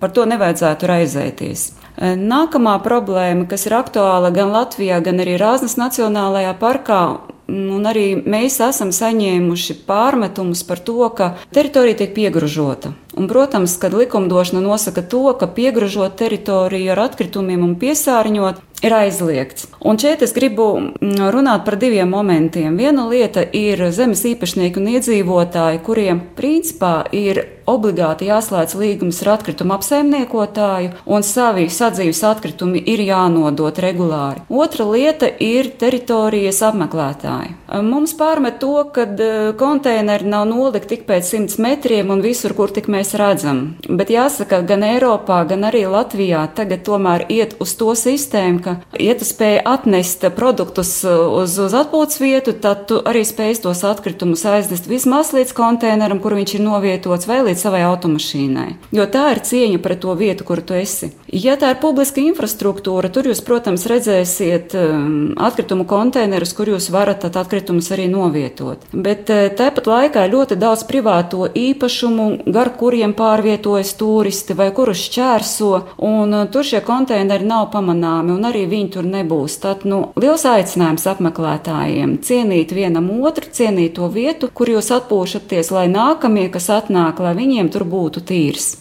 Par 0.01 0.17
to 0.17 0.25
nevajadzētu 0.31 0.89
raizēties. 0.89 1.67
Nākamā 2.01 2.79
problēma, 2.81 3.45
kas 3.51 3.67
ir 3.69 3.77
aktuāla 3.77 4.31
gan 4.33 4.55
Latvijā, 4.57 5.03
gan 5.05 5.21
arī 5.21 5.37
Rāznas 5.37 5.77
Nacionālajā 5.77 6.55
parkā, 6.57 7.03
Un 7.51 7.87
arī 7.91 8.13
mēs 8.23 8.61
esam 8.63 8.93
saņēmuši 8.95 9.81
pārmetumus 9.89 10.63
par 10.69 10.83
to, 10.87 11.03
ka 11.17 11.33
teritorija 11.55 11.99
tiek 12.03 12.13
piegrožota. 12.15 12.93
Un, 13.17 13.27
protams, 13.29 13.77
kad 13.83 13.95
likumdošana 13.95 14.63
nosaka 14.63 15.03
to, 15.03 15.25
ka 15.39 15.51
piegrožot 15.51 16.15
teritoriju 16.21 16.93
ar 16.95 17.07
atkritumiem 17.09 17.65
un 17.67 17.77
piesārņot, 17.81 18.63
ir 18.83 18.95
aizliegts. 18.97 19.69
Un 19.85 19.99
šeit 20.01 20.23
es 20.25 20.33
gribu 20.37 20.73
mm, 20.81 21.31
runāt 21.35 21.65
par 21.67 21.77
diviem 21.81 22.11
momentiem. 22.11 22.77
Viena 22.81 23.07
lieta 23.09 23.45
ir 23.45 23.91
zemes 23.93 24.25
īpašnieki 24.29 24.81
un 24.81 24.93
iedzīvotāji, 24.95 25.83
kuriem 25.85 26.23
principā 26.37 27.03
ir 27.17 27.45
obligāti 27.71 28.27
jāslēdz 28.27 28.75
līgums 28.81 29.21
ar 29.23 29.35
atkritumu 29.37 29.77
apsaimniekotāju, 29.77 30.91
un 31.07 31.25
savi 31.27 31.69
sadzīves 31.71 32.23
atkritumi 32.27 32.83
ir 32.93 33.03
jānodot 33.07 33.79
regulāri. 33.83 34.43
Otra 34.49 34.87
lieta 34.91 35.29
ir 35.39 35.71
teritorijas 35.81 36.63
apmeklētāji. 36.67 37.55
Mums 37.87 38.17
pārmet 38.19 38.59
to, 38.63 38.73
ka 38.95 39.05
e, 39.07 39.31
konteineri 39.61 40.27
nav 40.27 40.49
nolikti 40.51 40.97
tik 40.97 41.07
pēc 41.07 41.29
simts 41.31 41.61
metriem 41.63 42.11
un 42.11 42.25
visur, 42.25 42.57
kur 42.59 42.73
tik 42.75 42.89
mēs 42.91 43.00
redzam. 43.17 43.63
Bet 43.89 44.11
jāsaka, 44.13 44.61
gan 44.67 44.85
Eiropā, 44.87 45.43
gan 45.49 45.65
arī 45.69 45.87
Latvijā 45.91 46.45
tagad 46.55 46.85
tomēr 46.87 47.27
iet 47.33 47.57
uz 47.61 47.75
to 47.79 47.95
sistēmu, 47.97 48.61
ka, 48.65 48.77
ja 49.01 49.17
tu 49.19 49.27
spēj 49.29 49.61
atnest 49.65 50.27
produktus 50.37 50.93
uz, 51.07 51.57
uz 51.59 51.77
atpūtas 51.77 52.21
vietu, 52.23 52.53
tad 52.53 52.87
tu 52.91 53.01
arī 53.01 53.25
spēj 53.27 53.63
tos 53.65 53.83
atkritumus 53.87 54.45
aiznest 54.47 54.89
vismaz 54.91 55.33
līdz 55.37 55.55
konteineram, 55.57 56.21
kur 56.23 56.37
viņš 56.39 56.57
ir 56.57 56.65
novietots, 56.65 57.29
vai 57.31 57.41
līdz 57.49 57.65
savai 57.67 57.83
automašīnai. 57.89 58.69
Jo 58.97 59.07
tā 59.11 59.27
ir 59.35 59.43
cieņa 59.47 59.81
pret 59.83 60.03
to 60.05 60.15
vietu, 60.19 60.47
kur 60.49 60.63
tu 60.65 60.77
esi. 60.79 61.11
Ja 61.31 61.57
tā 61.61 61.73
ir 61.75 61.81
publiska 61.83 62.23
infrastruktūra, 62.23 63.11
tur 63.13 63.29
jūs, 63.31 63.43
protams, 63.47 63.87
redzēsiet 63.91 64.75
um, 64.79 65.33
atkritumu 65.39 65.87
konteinerus, 65.91 66.55
kur 66.57 66.71
jūs 66.73 66.91
varat 66.93 67.27
atkritumus 67.31 67.91
arī 67.95 68.09
novietot. 68.11 68.83
Bet 68.93 69.31
uh, 69.31 69.47
tāpat 69.55 69.91
laikā 69.91 70.27
ļoti 70.31 70.59
daudz 70.61 70.87
privāto 70.89 71.47
īpašumu, 71.47 72.29
gar 72.51 72.73
kuriem 72.91 73.15
pārvietojas 73.15 73.93
turisti 73.95 74.57
vai 74.59 74.73
kurus 74.75 75.05
šķērso, 75.07 75.71
un 76.03 76.35
uh, 76.35 76.47
tur 76.51 76.67
šie 76.67 76.81
konteineri 76.83 77.47
nav 77.47 77.69
pamanāmi, 77.71 78.35
un 78.35 78.49
arī 78.49 78.65
viņi 78.71 78.91
tur 78.97 79.07
nebūs. 79.07 79.61
Tad 79.63 79.85
nu, 79.87 80.01
liels 80.19 80.43
aicinājums 80.49 81.07
apmeklētājiem 81.13 82.17
cienīt 82.27 82.75
vienam 82.75 83.07
otru, 83.23 83.47
cienīt 83.55 83.95
to 84.01 84.11
vietu, 84.11 84.51
kur 84.51 84.73
jūs 84.73 84.91
atpūšaties, 84.97 85.71
lai 85.77 85.87
nākamie, 85.93 86.49
kas 86.51 86.67
atnāk, 86.81 87.23
lai 87.23 87.37
viņiem 87.39 87.71
tur 87.71 87.87
būtu 87.87 88.25
tīrs. 88.27 88.73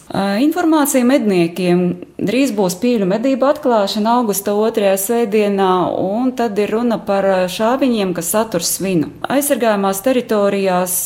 Informācija 0.42 1.06
medniekiem 1.06 1.84
drīz 2.20 2.52
būs 2.56 2.76
pīļu 2.80 3.08
medību 3.10 3.48
atklāšana 3.48 4.18
augusta 4.20 4.54
otrajā 4.58 4.96
svētdienā, 5.00 5.70
un 5.96 6.32
tad 6.36 6.58
ir 6.60 6.72
runa 6.74 7.00
par 7.02 7.26
šāviņiem, 7.50 8.12
kas 8.16 8.30
satur 8.34 8.64
svinu. 8.66 9.10
Aizsargājumās 9.30 10.02
teritorijās, 10.04 10.96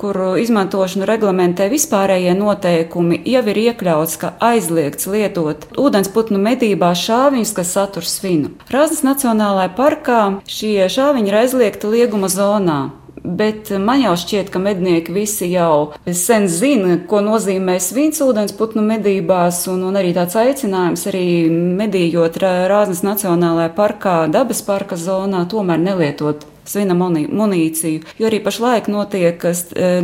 kuru 0.00 0.34
izmantošanu 0.42 1.08
reglamentē 1.08 1.68
vispārējie 1.72 2.34
noteikumi, 2.38 3.20
jau 3.28 3.44
ir 3.52 3.62
iekļauts, 3.68 4.18
ka 4.20 4.34
aizliegts 4.50 5.08
lietot 5.10 5.68
ūdensputnu 5.78 6.40
medībās 6.42 7.02
šāviņus, 7.06 7.54
kas 7.56 7.74
satur 7.78 8.06
svinu. 8.08 8.54
Rāznas 8.72 9.04
Nacionālajā 9.06 9.74
parkā 9.78 10.22
šie 10.50 10.88
šāviņi 10.92 11.30
ir 11.30 11.42
aizliegti 11.44 11.92
lieguma 11.94 12.30
zonā. 12.32 12.80
Bet 13.24 13.70
man 13.82 14.02
jau 14.02 14.14
šķiet, 14.18 14.50
ka 14.52 14.60
mednieki 14.62 15.14
visi 15.14 15.50
jau 15.52 15.92
sen 16.06 16.48
zina, 16.52 16.98
ko 17.08 17.22
nozīmē 17.24 17.78
svins 17.82 18.22
ūdensputnu 18.24 18.84
medībās, 18.84 19.64
un, 19.72 19.86
un 19.88 19.98
arī 19.98 20.12
tāds 20.16 20.36
aicinājums 20.38 21.06
arī 21.10 21.24
medījot 21.50 22.38
Rāznas 22.42 23.04
Nacionālajā 23.06 23.72
parkā, 23.78 24.20
dabas 24.32 24.62
parka 24.66 24.98
zonā, 25.00 25.44
tomēr 25.50 25.82
nelietot 25.82 26.46
svina 26.68 26.96
munīciju. 26.98 28.04
Jo 28.18 28.28
arī 28.30 28.40
pašlaik 28.44 28.90
notiek 28.92 29.44
e, 29.48 29.54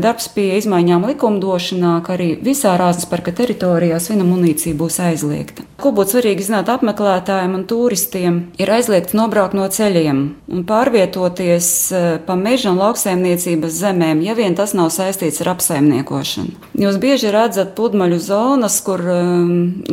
darbs 0.03 0.31
pie 0.35 0.55
izmaiņām 0.59 1.07
likumdošanā, 1.13 1.95
ka 2.07 2.17
arī 2.17 2.35
visā 2.45 2.75
Rāznas 2.81 3.09
parka 3.11 3.35
teritorijā 3.37 4.01
svina 4.03 4.27
munīcija 4.27 4.77
būs 4.79 5.01
aizliegta. 5.05 5.67
Ko 5.81 5.91
būtu 5.95 6.17
svarīgi 6.17 6.47
zināt 6.47 6.71
apmeklētājiem 6.73 7.57
un 7.59 7.65
turistiem, 7.69 8.37
ir 8.61 8.71
aizliegts 8.71 9.17
nobraukt 9.17 9.57
no 9.59 9.67
ceļiem 9.69 10.21
un 10.55 10.65
pārvietoties 10.69 11.69
e, 11.93 12.03
pa 12.25 12.39
meža 12.39 12.73
un 12.73 12.81
lauksaimniecības 12.81 13.81
zemēm, 13.83 14.23
ja 14.25 14.37
vien 14.39 14.57
tas 14.57 14.75
nav 14.77 14.93
saistīts 14.95 15.43
ar 15.45 15.55
apsaimniekošanu. 15.55 16.71
Jūs 16.81 16.99
bieži 17.03 17.33
redzat 17.35 17.75
pludmaļu 17.77 18.21
zonas, 18.23 18.79
kur 18.87 19.03
um, 19.03 19.51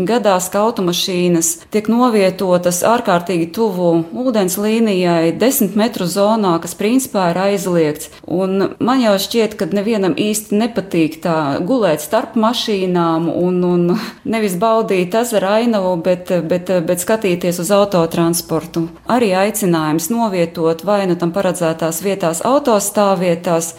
gadās, 0.07 0.49
ka 0.53 0.63
automašīnas 0.67 1.51
tiek 1.73 1.89
novietotas 1.91 2.81
ārkārtīgi 2.87 3.49
tuvu 3.55 3.91
ūdens 4.23 4.57
līnijai, 4.61 5.33
desmit 5.37 5.75
metru 5.79 6.07
zonā, 6.09 6.55
kas 6.63 6.75
principā 6.77 7.29
ir 7.31 7.39
aizliegts. 7.41 8.11
Un 8.25 8.71
man 8.79 9.03
jau 9.03 9.15
šķiet, 9.21 9.57
ka 9.59 9.67
nevienam 9.73 10.15
īsti 10.19 10.57
nepatīk 10.57 11.19
tā 11.23 11.35
gulēt 11.67 12.03
starp 12.03 12.37
mašīnām 12.39 13.29
un, 13.31 13.59
un 13.67 13.97
nevis 14.23 14.57
baudīt 14.61 15.15
ezera 15.17 15.57
ainavu, 15.61 15.95
bet, 16.05 16.31
bet, 16.47 16.71
bet 16.87 17.03
skatīties 17.03 17.61
uz 17.63 17.73
autotransportu. 17.75 18.87
Arī 19.11 19.33
aicinājums 19.37 20.09
novietot 20.13 20.85
vai 20.87 21.03
nu 21.09 21.17
tam 21.19 21.33
paredzētās 21.35 22.01
vietās 22.05 22.43
autostāvvietās, 22.47 23.73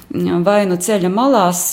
vai 0.47 0.63
nu 0.69 0.79
ceļa 0.83 1.13
malās, 1.13 1.65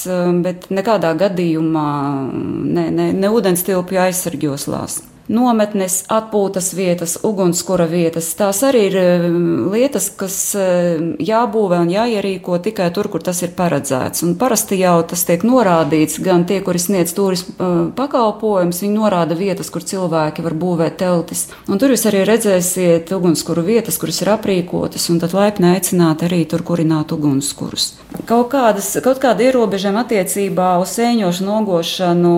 bet 0.44 0.70
nekādā 0.74 1.14
gadījumā 1.20 1.92
ne, 2.34 2.90
ne, 2.90 3.12
ne 3.14 3.32
ūdens 3.34 3.66
tilpju 3.68 4.06
aizsargjoslās 4.08 5.02
nometnes, 5.30 6.02
atpūtas 6.10 6.72
vietas, 6.74 7.16
ugunskura 7.24 7.86
vietas. 7.90 8.32
Tās 8.38 8.62
arī 8.66 8.82
ir 8.90 8.98
eh, 9.00 9.26
lietas, 9.72 10.10
kas 10.18 10.38
eh, 10.58 10.98
jābūvē 11.22 11.82
un 11.84 11.92
jāierīko 11.94 12.58
tikai 12.66 12.90
tur, 12.96 13.12
kur 13.14 13.24
tas 13.24 13.44
ir 13.46 13.54
paredzēts. 13.58 14.26
Un 14.26 14.36
parasti 14.42 14.80
jau 14.82 14.98
tas 15.08 15.24
tiek 15.28 15.46
norādīts, 15.46 16.20
gan 16.26 16.46
tie, 16.50 16.60
kuri 16.66 16.82
sniedz 16.82 17.14
turismu 17.18 17.54
eh, 17.56 17.78
pakalpojumus, 17.98 18.82
viņi 18.84 18.98
norāda 18.98 19.38
vietas, 19.38 19.70
kur 19.74 19.86
cilvēki 19.86 20.46
var 20.46 20.58
būvēt 20.58 20.98
teltis. 21.04 21.48
Un 21.70 21.82
tur 21.82 21.94
jūs 21.94 22.08
arī 22.10 22.26
redzēsiet 22.28 23.14
ugunskura 23.16 23.64
vietas, 23.66 24.02
kuras 24.02 24.24
ir 24.24 24.34
aprīkotas, 24.34 25.08
un 25.14 25.22
tad 25.22 25.38
laipni 25.38 25.76
aicināt 25.76 26.26
arī 26.26 26.42
tur 26.50 26.66
kurināt 26.66 27.14
ugunskurus. 27.14 27.94
Kaut, 28.26 28.50
kādas, 28.50 28.96
kaut 29.06 29.22
kāda 29.22 29.46
ierobežojuma 29.46 30.02
attiecībā 30.02 30.72
uz 30.82 30.98
sēņošanu, 30.98 31.50
nogošanu 31.50 32.36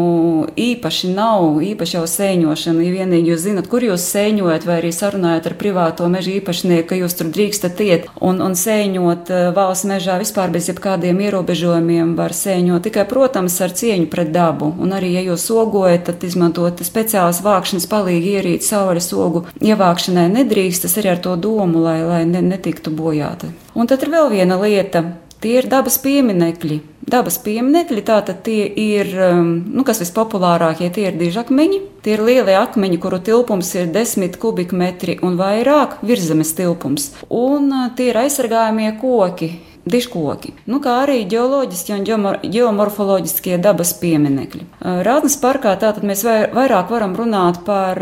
īpaši 0.59 1.11
nav, 1.15 1.61
īpaši 1.63 1.97
jau 1.97 2.03
sēņošana 2.09 2.80
ja 2.81 2.91
vienīgi 2.93 3.31
jūs 3.31 3.45
zinat, 3.45 3.67
kur 3.71 3.83
jūs 3.85 4.03
sēņojat, 4.11 4.65
vai 4.67 4.77
arī 4.81 4.91
sarunājat 4.95 5.49
ar 5.49 5.55
privāto 5.59 6.07
meža 6.11 6.33
īpašnieku, 6.35 6.87
ka 6.89 6.99
jūs 6.99 7.15
tur 7.19 7.31
drīkstat 7.33 7.81
iet 7.85 8.09
un, 8.19 8.41
un 8.43 8.57
sēņot 8.57 9.31
eh, 9.31 9.47
valsts 9.55 9.87
mežā 9.89 10.17
vispār 10.21 10.53
bez 10.53 10.69
jebkādiem 10.71 11.21
ierobežojumiem, 11.27 12.13
var 12.19 12.35
sēņot 12.35 12.87
tikai, 12.87 13.07
protams, 13.09 13.57
ar 13.63 13.75
cieņu 13.77 14.09
pret 14.11 14.33
dabu. 14.35 14.71
Un 14.81 14.95
arī, 14.97 15.13
ja 15.15 15.25
jūs 15.25 15.47
ogojat, 15.55 16.07
tad 16.09 16.27
izmantot 16.27 16.83
speciālas 16.85 17.43
vākšanas 17.45 17.89
palīgi 17.91 18.37
ierīt 18.37 18.67
saules 18.67 19.11
ogu 19.15 19.45
ievākšanai 19.61 20.27
nedrīkst, 20.35 20.87
tas 20.87 20.97
arī 21.01 21.15
ar 21.15 21.23
to 21.23 21.35
domu, 21.39 21.83
lai, 21.87 21.99
lai 22.05 22.23
ne, 22.29 22.43
netiktu 22.53 22.93
bojāta. 22.93 23.51
Un 23.75 23.87
tad 23.87 24.03
ir 24.03 24.13
vēl 24.13 24.33
viena 24.35 24.59
lieta. 24.61 25.05
Tie 25.41 25.55
ir 25.57 25.65
dabas 25.71 25.95
pieminekļi. 26.03 26.90
Dabas 27.01 27.39
pieminekļi 27.41 28.03
tātad 28.05 28.43
tie 28.45 28.67
ir, 28.77 29.09
um, 29.25 29.55
nu, 29.73 29.85
kas 29.87 30.03
vispopulārākie, 30.03 30.91
tie 30.93 31.07
ir 31.09 31.17
dižakmeņi. 31.17 31.79
Tie 32.05 32.13
ir 32.15 32.23
lielie 32.25 32.55
akmeņi, 32.57 32.99
kuru 33.01 33.17
tilpums 33.25 33.73
ir 33.77 33.89
10 33.93 34.37
kubikmetri 34.41 35.17
un 35.25 35.35
vairāk 35.39 35.99
virzemes 36.05 36.53
tilpums. 36.57 37.09
Un 37.25 37.73
uh, 37.73 37.89
tie 37.97 38.11
ir 38.11 38.21
aizsargājamie 38.21 38.93
koki, 39.01 39.51
diškoki, 39.85 40.53
nu, 40.69 40.79
kā 40.83 41.01
arī 41.05 41.23
geoloģiskie 41.29 41.95
un 41.97 42.05
geomorfoloģiskie 42.53 43.57
dabas 43.61 43.93
pieminekļi. 44.01 44.65
Rādnes 45.05 45.37
parkā 45.41 45.73
tātad 45.81 46.05
mēs 46.05 46.23
vairāk 46.25 46.91
varam 46.93 47.15
runāt 47.17 47.61
par 47.65 47.97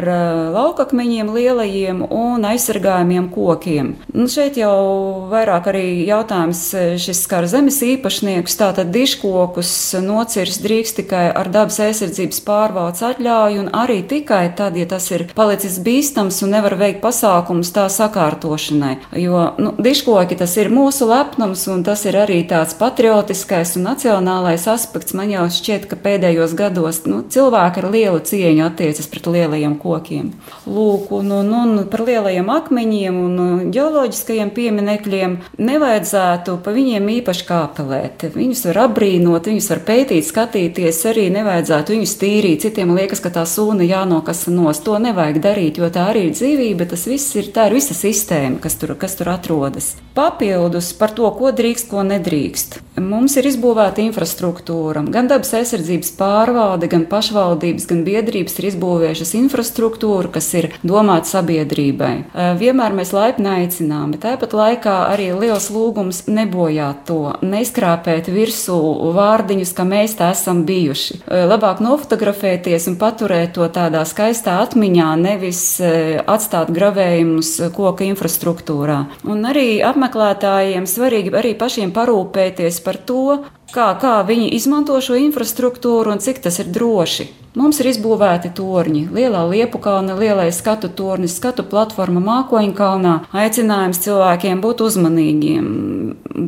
laukakmeņiem, 0.55 1.31
lielajiem 1.35 2.03
un 2.03 2.43
aizsargājumiem 2.49 3.29
kokiem. 3.31 3.93
Nu, 4.11 4.27
šeit 4.31 4.59
jau 4.59 5.29
vairāk 5.31 5.69
arī 5.71 5.85
jautājums 6.07 6.65
šis 6.99 7.23
skar 7.23 7.47
zemes 7.51 7.79
īpašniekus, 7.85 8.57
tātad 8.59 8.91
diškokus 8.93 9.71
nocirs 10.03 10.59
drīkst 10.63 10.99
tikai 11.01 11.29
ar 11.31 11.51
dabas 11.53 11.79
aizsardzības 11.87 12.43
pārvaldes 12.47 13.05
atļauju 13.07 13.63
un 13.63 13.71
arī 13.75 14.01
tikai 14.07 14.49
tad, 14.57 14.75
ja 14.79 14.87
tas 14.89 15.07
ir 15.13 15.27
palicis 15.37 15.79
bīstams 15.85 16.41
un 16.43 16.55
nevar 16.57 16.75
veikt 16.79 17.01
pasākumus 17.05 17.71
tā 17.75 17.87
sakārtošanai. 17.93 18.97
Jo 19.19 19.49
nu, 19.61 19.73
diškoki 19.79 20.37
tas 20.39 20.57
ir 20.59 20.71
mūsu 20.73 21.07
lepnums 21.09 21.68
un 21.69 21.83
tas 21.87 22.01
ir 22.09 22.17
arī 22.19 22.41
tāds 22.49 22.75
patriotiskais 22.79 23.75
un 23.79 23.87
nacionālais 23.87 24.65
aspekts. 24.71 25.15
Man 25.17 25.31
jau 25.31 25.45
šķiet, 25.53 25.87
ka 25.89 25.97
pēdējos 25.99 26.55
gados 26.57 27.03
nu, 27.07 27.21
cilvēki 27.29 27.83
ar 27.83 27.87
lielu 27.93 28.19
cieņu 28.25 28.65
attiecas 28.65 29.09
pret 29.11 29.29
lielajiem 29.29 29.75
kokiem. 29.79 30.31
Lūk, 30.69 31.11
un, 31.19 31.31
un, 31.39 31.51
un 31.59 31.83
par 31.91 32.03
lielajiem 32.07 32.49
akmeņiem 32.53 33.19
un 33.23 33.71
ģeoloģiskajiem 33.75 34.51
pieminekļiem 34.55 35.37
nevajadzētu 35.59 36.57
pa 36.65 36.73
viņiem 36.75 37.09
īpaši 37.19 37.47
kāpelēt. 37.47 38.27
Viņus 38.35 38.65
var 38.69 38.81
apbrīnot, 38.87 39.49
viņus 39.51 39.69
var 39.73 39.83
pētīt, 39.87 40.27
skatīties, 40.27 41.01
arī 41.09 41.27
nevajadzētu 41.35 41.95
viņus 41.95 42.15
tīrīt. 42.21 42.65
Citiem 42.65 42.93
liekas, 42.97 43.23
ka 43.23 43.31
tā 43.33 43.45
sūna 43.49 43.87
jānokasa 43.87 44.53
nos. 44.53 44.81
To 44.85 44.97
nevajag 45.01 45.41
darīt, 45.43 45.79
jo 45.81 45.89
tā 45.93 46.09
arī 46.11 46.27
ir 46.29 46.35
dzīvība, 46.37 46.89
tas 46.89 47.05
viss 47.09 47.35
ir, 47.39 47.51
tā 47.55 47.69
ir 47.69 47.77
visa 47.79 47.97
sistēma, 47.97 48.59
kas 48.63 48.77
tur, 48.79 48.95
kas 48.99 49.17
tur 49.19 49.31
atrodas. 49.33 49.93
Papildus 50.17 50.91
par 50.99 51.13
to, 51.15 51.29
ko 51.37 51.51
drīkst, 51.59 51.89
ko 51.91 52.05
nedrīkst. 52.07 52.79
Mums 52.99 53.37
ir 53.39 53.47
izbūvēta 53.47 54.01
infrastruktūra. 54.03 55.05
Gan 55.13 55.29
dabas 55.31 55.53
aizsardzības 55.55 56.09
pārvalde, 56.19 56.89
gan 56.91 57.05
pašvaldības, 57.07 57.85
gan 57.87 58.01
biedrības 58.03 58.57
ir 58.59 58.67
izbūvējušas 58.73 59.31
infrastruktūru, 59.39 60.31
kas 60.33 60.49
ir 60.59 60.67
domāta 60.83 61.29
sabiedrībai. 61.29 62.11
Vienmēr 62.59 62.95
mēs 62.97 63.13
laipni 63.15 63.47
aicinām, 63.53 64.11
bet 64.15 64.25
tāpat 64.25 64.55
laikā 64.57 64.95
arī 65.13 65.29
liels 65.31 65.69
lūgums 65.71 66.25
nebojāt 66.27 67.05
to, 67.07 67.21
neizkrāpēt 67.45 68.27
virsū 68.33 68.75
vārdiņus, 69.15 69.71
ka 69.77 69.87
mēs 69.87 70.17
tā 70.19 70.33
esam 70.35 70.65
bijuši. 70.67 71.21
Labāk 71.29 71.79
nofotografēties 71.85 72.89
un 72.91 72.99
paturēt 72.99 73.55
to 73.55 73.69
tādā 73.71 74.03
skaistā 74.09 74.57
atmiņā, 74.65 75.07
nevis 75.23 75.63
atstāt 75.79 76.73
gravējumus 76.75 77.55
koka 77.77 78.03
infrastruktūrā. 78.09 78.99
Un 79.29 79.47
arī 79.47 79.79
apmeklētājiem 79.87 80.89
svarīgi 80.89 81.31
arī 81.39 81.48
arī 81.49 81.57
pašiem 81.57 81.91
parūpēties 81.95 82.79
par 82.85 83.01
to, 83.01 83.43
kā, 83.73 83.89
kā 83.97 84.21
viņi 84.27 84.53
izmanto 84.53 84.99
šo 85.01 85.17
infrastruktūru 85.17 86.13
un 86.13 86.21
cik 86.21 86.43
tas 86.45 86.61
ir 86.61 86.69
droši. 86.69 87.29
Mums 87.57 87.79
ir 87.81 87.87
izbūvēti 87.89 88.51
torņi, 88.53 89.07
lielā 89.09 89.41
liepu 89.49 89.79
kalna, 89.81 90.13
lielais 90.13 90.59
skatu 90.61 90.87
tornis, 90.93 91.33
skatu 91.39 91.65
platforma 91.65 92.21
Mākoņu 92.21 92.75
kalnā. 92.77 93.13
Aicinājums 93.33 93.99
cilvēkiem 94.05 94.61
būt 94.61 94.83
uzmanīgiem. 94.85 95.65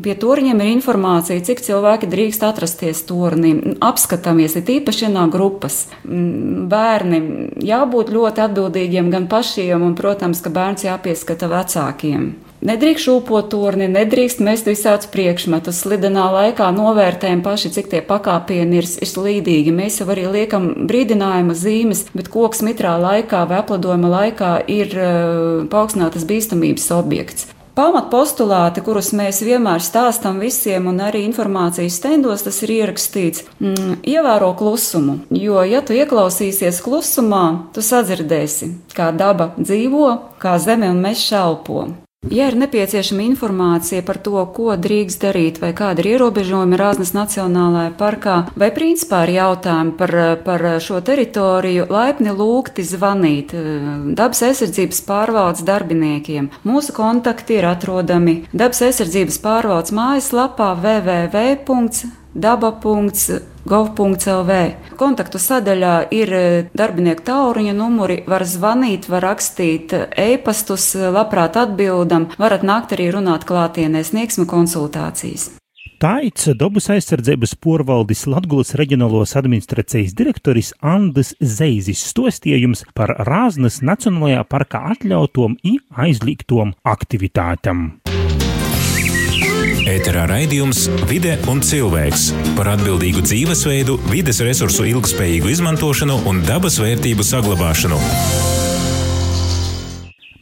Pie 0.05 0.13
torņiem 0.21 0.61
ir 0.61 0.69
informācija, 0.75 1.41
cik 1.41 1.63
cilvēki 1.65 2.09
drīkst 2.11 2.45
atrasties 2.45 3.01
tornī. 3.09 3.55
Apskatāmies, 3.81 4.55
ir 4.61 4.71
īpaši 4.77 5.09
no 5.11 5.25
grupas. 5.33 5.87
Bērni 6.05 7.23
jābūt 7.65 8.13
ļoti 8.13 8.45
atbildīgiem 8.45 9.09
gan 9.11 9.25
pašiem, 9.31 9.81
un, 9.81 9.97
protams, 9.97 10.45
ka 10.45 10.53
bērns 10.53 10.85
jāpieskata 10.85 11.49
vecākiem. 11.49 12.29
Nedrīkst 12.61 13.07
šūpot 13.07 13.47
torni, 13.49 13.87
nedrīkst 13.89 14.41
mest 14.45 14.67
visādus 14.69 15.09
priekšmetus. 15.09 15.79
Slidenā 15.81 16.27
laikā 16.29 16.67
novērtējam 16.75 17.41
paši, 17.41 17.71
cik 17.73 17.87
tie 17.89 18.01
pakāpieni 18.05 18.77
ir, 18.77 18.89
ir 19.01 19.09
slīdīgi. 19.09 19.73
Mēs 19.73 19.97
jau 19.97 20.05
arī 20.13 20.27
liekam 20.29 20.67
brīdinājuma 20.89 21.55
zīmes, 21.57 22.05
bet 22.13 22.29
koks 22.29 22.61
mitrā 22.65 22.99
laikā 23.01 23.47
vai 23.49 23.63
aplidojuma 23.63 24.11
laikā 24.13 24.51
ir 24.69 24.93
uh, 24.93 25.63
paaugstinātas 25.73 26.27
bīstamības 26.29 26.85
objekts. 26.99 27.49
Pamatpostulāti, 27.71 28.83
kurus 28.85 29.09
mēs 29.15 29.39
vienmēr 29.47 29.81
stāstām 29.81 30.37
visiem, 30.43 30.89
un 30.91 30.99
arī 31.01 31.23
informācijas 31.23 31.97
stendos, 31.97 32.43
tas 32.45 32.61
ir 32.65 32.75
ierakstīts, 32.75 33.45
mm, 33.57 34.03
ievēro 34.11 34.51
klusumu. 34.59 35.21
Jo, 35.33 35.63
ja 35.65 35.81
tu 35.81 35.95
ieklausīsies 35.97 36.83
klusumā, 36.85 37.71
tu 37.73 37.81
sadzirdēsi, 37.81 38.69
kā 38.93 39.09
daba 39.15 39.53
dzīvo, 39.57 40.13
kā 40.37 40.59
zeme 40.61 40.91
un 40.91 41.01
meža 41.01 41.45
elpo. 41.47 41.87
Ja 42.29 42.51
ir 42.51 42.53
nepieciešama 42.53 43.23
informācija 43.25 44.03
par 44.05 44.19
to, 44.21 44.43
ko 44.53 44.75
drīkst 44.77 45.23
darīt, 45.23 45.55
vai 45.57 45.71
kāda 45.73 46.03
ir 46.03 46.11
ierobežojumi 46.11 46.77
Rāznas 46.77 47.15
Nacionālajā 47.15 47.95
parkā, 47.97 48.35
vai 48.53 48.69
principā 48.75 49.23
ir 49.25 49.33
jautājumi 49.39 49.95
par, 49.97 50.13
par 50.45 50.65
šo 50.85 51.01
teritoriju, 51.01 51.89
laipni 51.89 52.29
lūgti 52.37 52.85
zvanīt 52.85 53.57
eh, 53.57 53.89
dabas 54.13 54.45
aizsardzības 54.51 55.01
pārvaldes 55.09 55.65
darbiniekiem. 55.65 56.53
Mūsu 56.61 56.93
kontakti 56.93 57.57
ir 57.57 57.71
atrodami 57.73 58.43
dabas 58.53 58.85
aizsardzības 58.85 59.41
pārvaldes 59.41 59.97
mājaslapā 59.97 60.75
www 60.77 62.20
daba.gov.lv. 62.33 63.39
Kontaktu 64.99 65.37
sadaļā 65.41 66.07
ir 66.15 66.33
e, 66.33 66.65
darbinieku 66.77 67.23
tāluņa 67.27 67.73
numuri, 67.77 68.23
var 68.27 68.43
zvanīt, 68.47 69.09
var 69.11 69.21
rakstīt 69.31 69.93
e-pastus, 70.15 70.95
labprāt 70.95 71.57
atbildam, 71.59 72.29
varat 72.41 72.63
nākt 72.67 72.93
arī 72.97 73.11
runāt 73.15 73.45
klātienē, 73.49 74.03
sniegsim 74.05 74.45
konsultācijas. 74.49 75.61
Tāds 76.01 76.47
dabas 76.57 76.87
aizsardzības 76.89 77.51
porvaldis 77.61 78.23
Latgulas 78.25 78.73
reģionālos 78.73 79.35
administrācijas 79.37 80.15
direktoris 80.17 80.71
Andis 80.81 81.35
Zeizis 81.37 82.01
stostījums 82.09 82.81
par 82.97 83.13
Rāznas 83.27 83.83
Nacionālajā 83.85 84.41
parkā 84.49 84.81
atļautom 84.95 85.59
un 85.61 85.77
aizliegtom 85.93 86.73
aktivitātam. 86.81 88.00
Ēterā 89.91 90.21
raidījums 90.29 90.85
Vide 91.09 91.33
un 91.51 91.59
cilvēks 91.65 92.29
par 92.55 92.69
atbildīgu 92.77 93.25
dzīvesveidu, 93.25 93.97
vides 94.07 94.39
resursu 94.45 94.85
ilgspējīgu 94.87 95.51
izmantošanu 95.51 96.15
un 96.31 96.39
dabas 96.47 96.77
vērtību 96.79 97.25
saglabāšanu. 97.27 97.97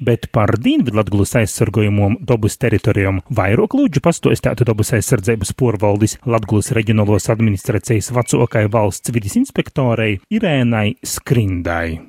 Bet 0.05 0.29
par 0.35 0.53
Dienvidlatgulas 0.61 1.33
aizsargājumiem 1.41 2.19
dabas 2.29 2.59
teritorijām 2.61 3.23
vairāk 3.35 3.73
lūdzu 3.79 4.03
pastostētu 4.05 4.67
dabas 4.69 4.93
aizsardzības 4.99 5.55
porvaldis 5.57 6.19
Latgulas 6.29 6.69
reģionālos 6.77 7.31
administrācijas 7.33 8.13
vecākai 8.15 8.67
valsts 8.71 9.15
vidas 9.15 9.39
inspektorei 9.41 10.19
Irēnai 10.29 10.93
Skrindai. 11.01 12.08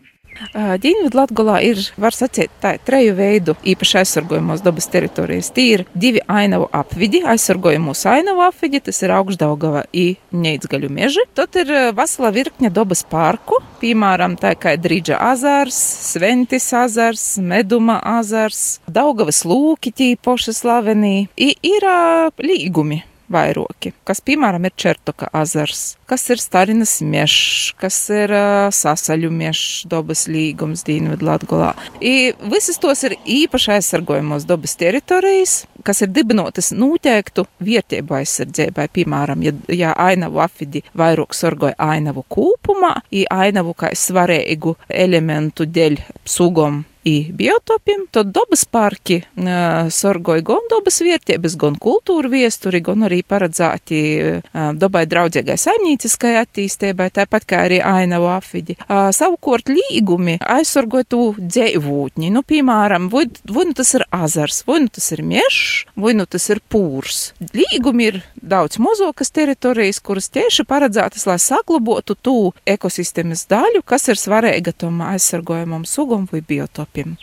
Dienvidu 0.80 1.18
Latgolā 1.18 1.58
ir, 1.64 1.80
var 2.00 2.14
sacīt, 2.16 2.52
tā 2.62 2.74
treju 2.84 3.14
veidu 3.18 3.54
īpaši 3.72 4.00
aizsargojumos 4.00 4.62
dabas 4.64 4.88
teritorijas. 4.90 5.50
Tī 5.54 5.66
ir 5.74 5.84
divi 5.94 6.22
ainavu 6.30 6.68
apvidi, 6.76 7.22
aizsargojumos 7.28 8.04
ainavu 8.08 8.44
apvidi, 8.46 8.80
tas 8.86 9.02
ir 9.04 9.14
augšdaugava 9.14 9.84
i 9.92 10.06
neicgaļu 10.32 10.90
meži. 10.92 11.26
Tad 11.36 11.60
ir 11.60 11.74
vesela 11.96 12.32
virkņa 12.34 12.72
dabas 12.74 13.04
parku, 13.10 13.60
piemēram, 13.82 14.38
tā 14.40 14.54
kā 14.58 14.76
Drīdža 14.80 15.20
azars, 15.30 15.76
Sventis 16.10 16.70
azars, 16.76 17.26
Meduma 17.42 18.00
azars, 18.16 18.80
Daugavas 18.88 19.44
lūki 19.48 19.92
tīpoši 19.96 20.56
slavenī. 20.56 21.14
I 21.36 21.52
ir 21.66 21.86
līgumi 22.40 23.02
vairoki, 23.32 23.92
kas, 24.06 24.20
piemēram, 24.24 24.66
ir 24.66 24.74
Čertoka 24.80 25.28
azars, 25.36 25.94
kas 26.10 26.26
ir 26.32 26.42
Starinas 26.42 26.96
miešs, 27.04 27.72
kas 27.80 27.98
ir 28.14 28.34
uh, 28.34 28.68
sasaļu 28.74 29.30
miešs, 29.34 29.86
dobas 29.90 30.26
līgums 30.30 30.84
Dīnvidu 30.86 31.26
Latgolā. 31.28 31.72
I 32.00 32.32
visas 32.52 32.80
tos 32.82 33.04
ir 33.06 33.16
īpaši 33.24 33.76
aizsargojamos 33.78 34.46
dobas 34.48 34.76
teritorijas, 34.80 35.64
kas 35.86 36.02
ir 36.04 36.12
dibinotas 36.12 36.72
noteiktu 36.76 37.46
vietiebu 37.64 38.18
aizsardzībai, 38.20 38.88
piemēram, 38.92 39.46
ja, 39.46 39.54
ja 39.72 39.94
ainavu 39.96 40.42
afidi 40.44 40.84
vairāk 40.98 41.36
sorgoja 41.36 41.78
ainavu 41.80 42.24
kūpumā, 42.28 42.96
i 43.14 43.24
ainavu 43.30 43.74
kā 43.78 43.94
svarīgu 43.96 44.76
elementu 44.88 45.68
dēļ 45.70 46.00
sugom 46.28 46.84
i 47.04 47.30
biotopiem, 47.32 48.04
tad 48.12 48.32
dabas 48.34 48.64
parki 48.68 49.20
sorgoja 49.90 50.44
gan 50.44 50.66
dabas 50.70 51.00
vietības, 51.00 51.56
gan 51.60 51.76
kultūra 51.80 52.28
viesturi, 52.28 52.82
gan 52.84 53.06
arī 53.08 53.22
paredzēti 53.24 54.00
dabai 54.52 55.06
draudzīgai 55.08 55.56
saimnieciskai 55.60 56.34
attīstībai, 56.42 57.08
tāpat 57.16 57.46
kā 57.48 57.64
arī 57.68 57.80
ainavu. 57.84 58.28
Uh, 58.30 59.08
savukārt 59.16 59.70
līgumi 59.72 60.36
aizsargoja 60.44 61.06
tu 61.10 61.22
dzēvūtņi, 61.38 62.28
nu, 62.34 62.42
piemēram, 62.46 63.08
vai, 63.10 63.24
nu 63.48 63.74
tas 63.74 63.94
ir 63.96 64.04
azars, 64.14 64.60
vai 64.68 64.82
nu 64.84 64.92
tas 64.92 65.08
ir 65.16 65.24
miešs, 65.26 65.86
vai 65.98 66.12
nu 66.18 66.28
tas 66.30 66.46
ir 66.52 66.60
pūrs. 66.70 67.32
Līgumi 67.56 68.10
ir 68.10 68.20
daudz 68.36 68.78
mozokas 68.82 69.32
teritorijas, 69.34 70.02
kuras 70.04 70.30
tieši 70.30 70.66
paredzētas, 70.68 71.26
lai 71.26 71.40
saglabotu 71.42 72.14
tu 72.14 72.36
ekosistēmas 72.68 73.46
daļu, 73.50 73.82
kas 73.88 74.06
ir 74.12 74.20
svarīga 74.20 74.76
tom 74.76 75.00
aizsargojumam 75.08 75.88
sugam 75.88 76.28
vai 76.30 76.44
biotopam 76.44 76.89
lapiem. 76.90 77.16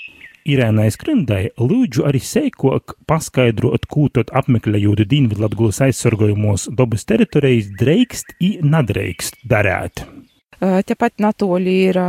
Irēnai 0.47 0.88
Skrindai 0.95 1.49
lūdzu 1.60 2.06
arī 2.08 2.21
seikok 2.23 2.95
paskaidrot, 3.08 3.84
ko 3.91 4.08
tad 4.08 4.32
apmeklējot 4.32 5.03
Dienvidlatgulas 5.12 5.82
aizsargojumos 5.84 6.69
dabas 6.71 7.03
teritorijas 7.03 7.67
dreikst 7.75 8.32
i 8.39 8.56
nadreikst 8.63 9.41
darēt. 9.43 10.06
Tepat 10.58 11.19
Natoļi 11.21 11.75
ir 11.89 11.99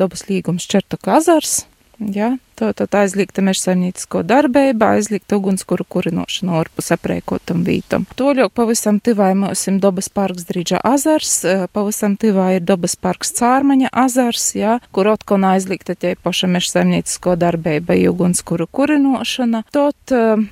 dabas 0.00 0.24
līgums 0.30 0.64
Čerta 0.66 0.96
Kazars, 0.96 1.66
ja, 2.00 2.32
Tātad 2.52 2.92
aizliegta 2.94 3.42
mežsaimniecisko 3.44 4.20
darbība, 4.28 4.92
aizliegta 4.98 5.38
ugunskura 5.40 5.86
kurinošana 5.88 6.58
ārpus 6.60 6.92
aprēkotam 6.92 7.62
vītam. 7.64 8.04
Toļok 8.18 8.52
pavisam 8.54 8.98
tivā 9.00 9.30
mūsim 9.38 9.78
dobas 9.80 10.10
parks 10.12 10.44
Drīdža 10.48 10.82
azars, 10.84 11.32
pavisam 11.72 12.18
tivā 12.20 12.50
ir 12.58 12.66
dobas 12.68 12.94
parks 13.00 13.32
Cārmaņa 13.38 13.88
azars, 14.04 14.50
jā, 14.58 14.76
kur 14.92 15.08
otkon 15.14 15.46
aizliegta 15.48 15.96
tie 15.96 16.12
paša 16.20 16.50
mežsaimniecisko 16.52 17.38
darbība, 17.40 17.96
ugunskura 18.12 18.68
kurinošana. 18.68 19.64
Tot 19.72 20.12
uh, 20.12 20.44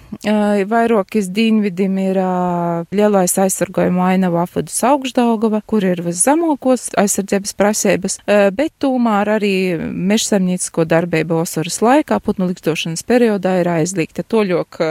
vairākis 0.72 1.28
dīnvidim 1.36 2.00
ir 2.00 2.22
uh, 2.22 2.88
lielais 2.96 3.36
aizsargojuma 3.44 4.14
ainava 4.14 4.46
afudus 4.46 4.80
augšdaugava, 4.88 5.60
kur 5.68 5.84
ir 5.84 6.00
viszemokos 6.06 6.94
aizsardzības 7.00 7.54
prasības, 7.60 8.18
uh, 8.24 8.48
bet 8.56 8.72
tūmār 8.80 9.36
arī 9.36 9.54
mežsaimniecisko 9.76 10.88
darbība 10.88 11.42
osaras 11.44 11.82
laikā 11.84 11.89
laikā, 11.90 12.20
putnu 12.24 12.48
likstošanas 12.50 13.04
periodā 13.06 13.58
ir 13.60 13.70
aizliegta 13.70 14.24
toļok 14.24 14.80
e, 14.80 14.90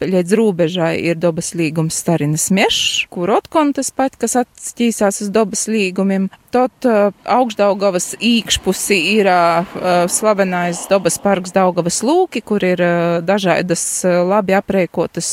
līdz 0.00 0.36
rūbežai 0.40 0.94
ir 1.10 1.20
dobas 1.20 1.52
līgums 1.58 1.98
Starinas 2.00 2.48
miešs, 2.54 3.06
kur 3.12 3.32
otkon 3.36 3.74
tas 3.76 3.92
pat, 3.94 4.16
kas 4.20 4.38
attīstās 4.40 5.22
uz 5.24 5.32
dobas 5.34 5.66
līgumiem. 5.70 6.30
Tot 6.50 6.86
uh, 6.88 7.12
augšdaugavas 7.30 8.16
īkšpusi 8.26 8.96
ir 9.12 9.28
uh, 9.30 9.68
slavenais 10.10 10.80
dobas 10.90 11.14
parks 11.22 11.52
Daugavas 11.54 12.00
lūki, 12.02 12.42
kur 12.42 12.64
ir 12.66 12.80
dažādas 13.22 13.84
labi 14.26 14.56
aprēkotas 14.58 15.28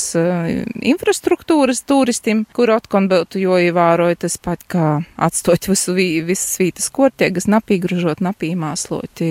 infrastruktūras 0.77 1.81
turistim, 1.89 2.43
kur 2.53 2.69
otkon 2.75 3.07
būtu 3.09 3.41
jo 3.41 3.57
ievēroja 3.57 4.19
tas 4.27 4.37
pat, 4.37 4.61
kā 4.69 4.99
atstot 5.17 5.69
visu, 5.71 5.95
visas 5.97 6.59
vītas 6.61 6.91
kortiegas, 6.93 7.49
napīgružot, 7.49 8.21
napīmāslot, 8.21 9.23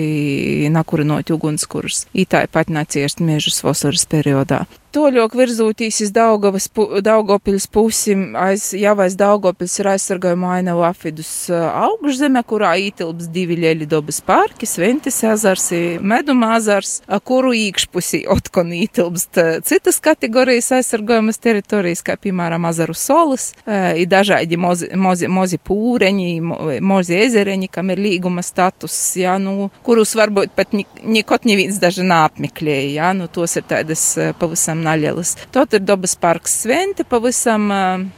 nakurinot 0.75 1.31
ugunskurus. 1.67 2.07
Itāji 2.13 2.47
pat 2.51 2.69
neciest 2.69 3.19
miežus 3.19 3.63
vasaras 3.63 4.05
periodā. 4.05 4.65
Toļok 4.97 5.35
virzūtīs 5.37 5.99
iz 6.07 6.11
Daugavas, 6.15 6.67
Daugopils 7.05 7.67
pusi, 7.69 8.15
aiz, 8.39 8.71
jau 8.77 8.95
aiz 9.03 9.17
Daugopils 9.19 9.75
ir 9.81 9.91
aizsargājuma 9.93 10.55
ainavu 10.57 10.83
afidus 10.87 11.29
augšzeme, 11.53 12.41
kurā 12.47 12.73
ītilps 12.87 13.29
divi 13.33 13.59
lieļi 13.61 13.87
dobas 13.89 14.19
parki, 14.25 14.69
Sventis 14.69 15.19
ezars, 15.27 15.69
Meduma 16.01 16.55
ezars, 16.57 17.01
kuru 17.27 17.53
īkšpusī 17.57 18.23
otkon 18.33 18.73
ītilpst 18.77 19.37
citas 19.67 20.01
kategorijas 20.03 20.71
aizsargājumas 20.79 21.41
teritorijas, 21.43 22.01
kā 22.05 22.17
piemēram 22.21 22.65
azaru 22.69 22.95
solis, 22.97 23.51
ir 23.67 24.09
dažādi 24.09 24.57
mozi, 24.57 24.89
mozi, 24.97 25.29
mozi 25.29 25.61
pūreņi, 25.61 26.31
mozi 26.81 27.19
ezereņi, 27.27 27.69
kam 27.73 27.93
ir 27.93 28.01
līguma 28.01 28.45
status, 28.45 28.97
jā, 29.19 29.37
nu, 29.41 29.69
kurus 29.85 30.15
varbūt 30.17 30.55
pat 30.57 30.73
nikot 30.73 31.45
neviens 31.49 31.77
daži 31.83 32.07
nāpmeklēja, 32.07 32.89
jā, 32.97 33.13
nu, 33.17 33.29
tos 33.31 33.59
ir 33.59 33.67
tādas 33.69 34.09
pavisam 34.39 34.86
naļelas. 34.87 35.35
Tot 35.53 35.75
ir 35.75 35.83
dabas 35.85 36.15
parks 36.19 36.61
Svente, 36.63 37.03
pavisam 37.07 37.69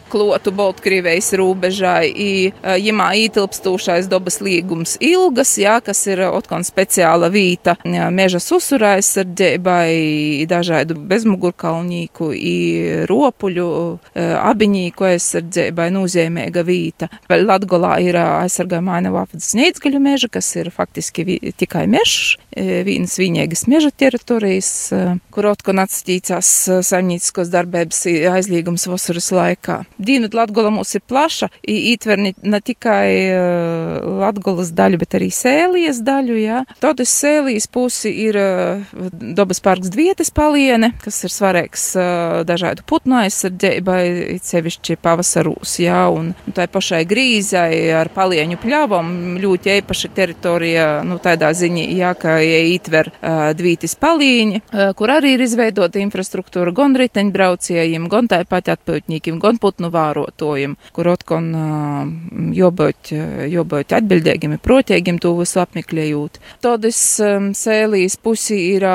klotu 0.09 0.53
Baltkrievijas 0.55 1.33
rūbežai, 1.37 2.09
i, 2.09 2.29
jimā 2.81 3.09
ītilpstūšais 3.25 4.07
dabas 4.09 4.39
līgums 4.45 4.95
ilgas, 5.03 5.55
jā, 5.59 5.77
kas 5.85 6.01
ir 6.09 6.23
otkon 6.29 6.63
speciāla 6.65 7.29
vīta 7.33 7.75
meža 8.13 8.41
susurā 8.41 8.95
aizsardzībai, 8.99 10.45
dažādu 10.49 10.97
bezmugurkalnīku, 11.09 12.31
i 12.33 12.55
ropuļu, 13.09 13.69
abiņīku 14.39 15.09
aizsardzībai 15.11 15.89
nozīmīga 15.95 16.63
vīta. 16.65 17.09
Vēl 17.29 17.45
Latgolā 17.49 17.97
ir 18.05 18.17
aizsargājuma 18.19 18.97
ainava 18.99 19.25
apvidus 19.25 19.51
neizgaļu 19.59 20.01
meža, 20.03 20.31
kas 20.31 20.49
ir 20.59 20.71
faktiski 20.73 21.27
vi, 21.27 21.37
tikai 21.59 21.85
mežs, 21.91 22.37
vienas 22.55 23.17
vienīgas 23.19 23.65
meža 23.69 23.91
teritorijas, 23.93 24.71
kur 25.33 25.51
otkon 25.51 25.81
atsatīcās 26.49 26.87
saimnieciskos 26.89 27.49
darbības 27.51 28.05
aizliegums 28.33 28.87
vasaras 28.89 29.29
laikā. 29.31 29.83
Dīnut 29.97 30.33
Latgola 30.33 30.71
mums 30.73 30.95
ir 30.95 31.01
plaša, 31.07 31.49
ītver 31.63 32.19
ne, 32.19 32.61
tikai 32.61 33.29
Latgolas 34.19 34.71
daļu, 34.75 34.99
bet 34.99 35.15
arī 35.15 35.29
Sēlijas 35.33 36.01
daļu, 36.05 36.37
jā. 36.39 36.63
Todas 36.81 37.11
Sēlijas 37.13 37.67
pusi 37.67 38.11
ir 38.25 38.37
dabas 39.11 39.61
parks 39.61 39.91
Dvietes 39.93 40.31
paliene, 40.31 40.93
kas 41.03 41.21
ir 41.23 41.33
svarīgs 41.33 41.85
dažādu 42.49 42.85
putnu 42.87 43.19
aizsardzībai, 43.23 44.39
sevišķi 44.43 44.99
pavasarūs, 45.03 45.77
jā, 45.83 46.01
un 46.13 46.33
tai 46.55 46.67
pašai 46.71 47.03
grīzai 47.09 47.91
ar 47.99 48.11
palieņu 48.13 48.59
pļavom 48.63 49.13
ļoti 49.41 49.75
īpaša 49.79 50.13
teritorija, 50.15 50.87
nu, 51.07 51.19
tādā 51.21 51.51
ziņā, 51.53 51.85
jā, 51.99 52.13
ka 52.19 52.39
ietver 52.43 53.11
Dvītis 53.59 53.95
palīņi, 53.99 54.61
uh, 54.61 54.91
kur 54.97 55.13
arī 55.13 55.35
ir 55.35 55.45
izveidota 55.45 56.01
infrastruktūra 56.01 56.38
gan 56.75 56.95
riteņbrauciejiem, 56.99 58.07
gan 58.11 58.27
tāpat 58.31 58.71
atpūtņīkiem, 58.75 59.39
gan 59.39 59.57
putnu 59.61 59.89
vārotojiem, 59.93 60.75
kur 60.95 61.11
otkon 61.11 61.49
jobūt, 62.55 63.11
jobūt 63.49 63.95
atbildīgiem, 63.97 64.57
protiegiem 64.63 65.19
to 65.19 65.35
visu 65.39 65.59
apmeklējot. 65.63 66.39
Todas 66.61 66.99
sēlīs 67.59 68.17
pusi 68.21 68.57
ir 68.75 68.85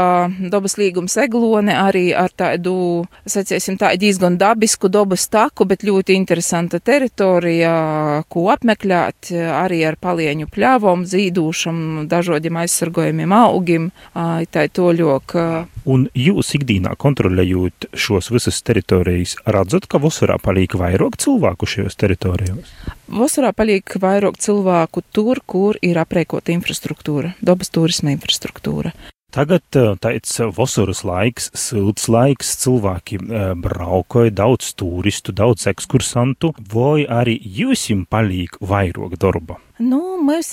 dabas 0.53 0.79
līgums 0.81 1.17
eglone 1.21 1.75
arī 1.75 2.13
ar 2.17 2.33
tādu, 2.35 3.05
saciesim 3.27 3.79
tā, 3.81 3.95
diezgan 4.01 4.39
dabisku 4.41 4.89
dabas 4.93 5.29
taku, 5.33 5.67
bet 5.69 5.85
ļoti 5.87 6.17
interesanta 6.19 6.81
teritorija, 6.81 7.75
ko 8.29 8.49
apmeklēt 8.53 9.33
arī 9.35 9.83
ar 9.89 9.97
palieņu 10.01 10.49
pļāvom, 10.53 11.05
zīdūšam, 11.09 12.07
dažādiem 12.11 12.61
aizsargojumiem 12.65 13.33
augiem, 13.35 13.91
tā 14.15 14.67
ir 14.69 14.75
toļok. 14.75 15.37
Un 15.85 16.07
jūs 16.17 16.55
ikdienā 16.57 16.95
kontrolējot 17.35 17.87
šos 17.95 18.31
visas 18.31 18.63
teritorijas, 18.63 19.37
redzat, 19.47 19.87
ka 19.91 19.99
vasarā 19.99 20.39
paliek 20.39 20.75
vairāk 20.75 21.17
cilvēku 21.19 21.67
šajos 21.67 21.97
teritorijos? 21.97 22.71
Vasarā 23.09 23.53
paliek 23.53 23.85
vairāk 24.01 24.39
cilvēku 24.39 25.03
tur, 25.13 25.41
kur 25.47 25.77
ir 25.83 25.99
aprēkota 25.99 26.53
infrastruktūra, 26.55 27.35
dabas 27.43 27.71
turisma 27.71 28.15
infrastruktūra. 28.15 28.93
Tagad 29.35 29.65
tāds 29.99 30.37
vasaras 30.55 31.03
laiks, 31.03 31.51
silts 31.59 32.07
laiks, 32.07 32.55
cilvēki 32.63 33.19
braukoja, 33.59 34.31
daudz 34.31 34.71
turistu, 34.79 35.35
daudz 35.35 35.67
ekskursantu, 35.67 36.55
vai 36.71 37.03
arī 37.03 37.41
jūsim 37.43 38.07
palīk 38.07 38.61
vairāk 38.63 39.19
darba? 39.19 39.59
Nu, 39.79 39.99
mums 40.23 40.53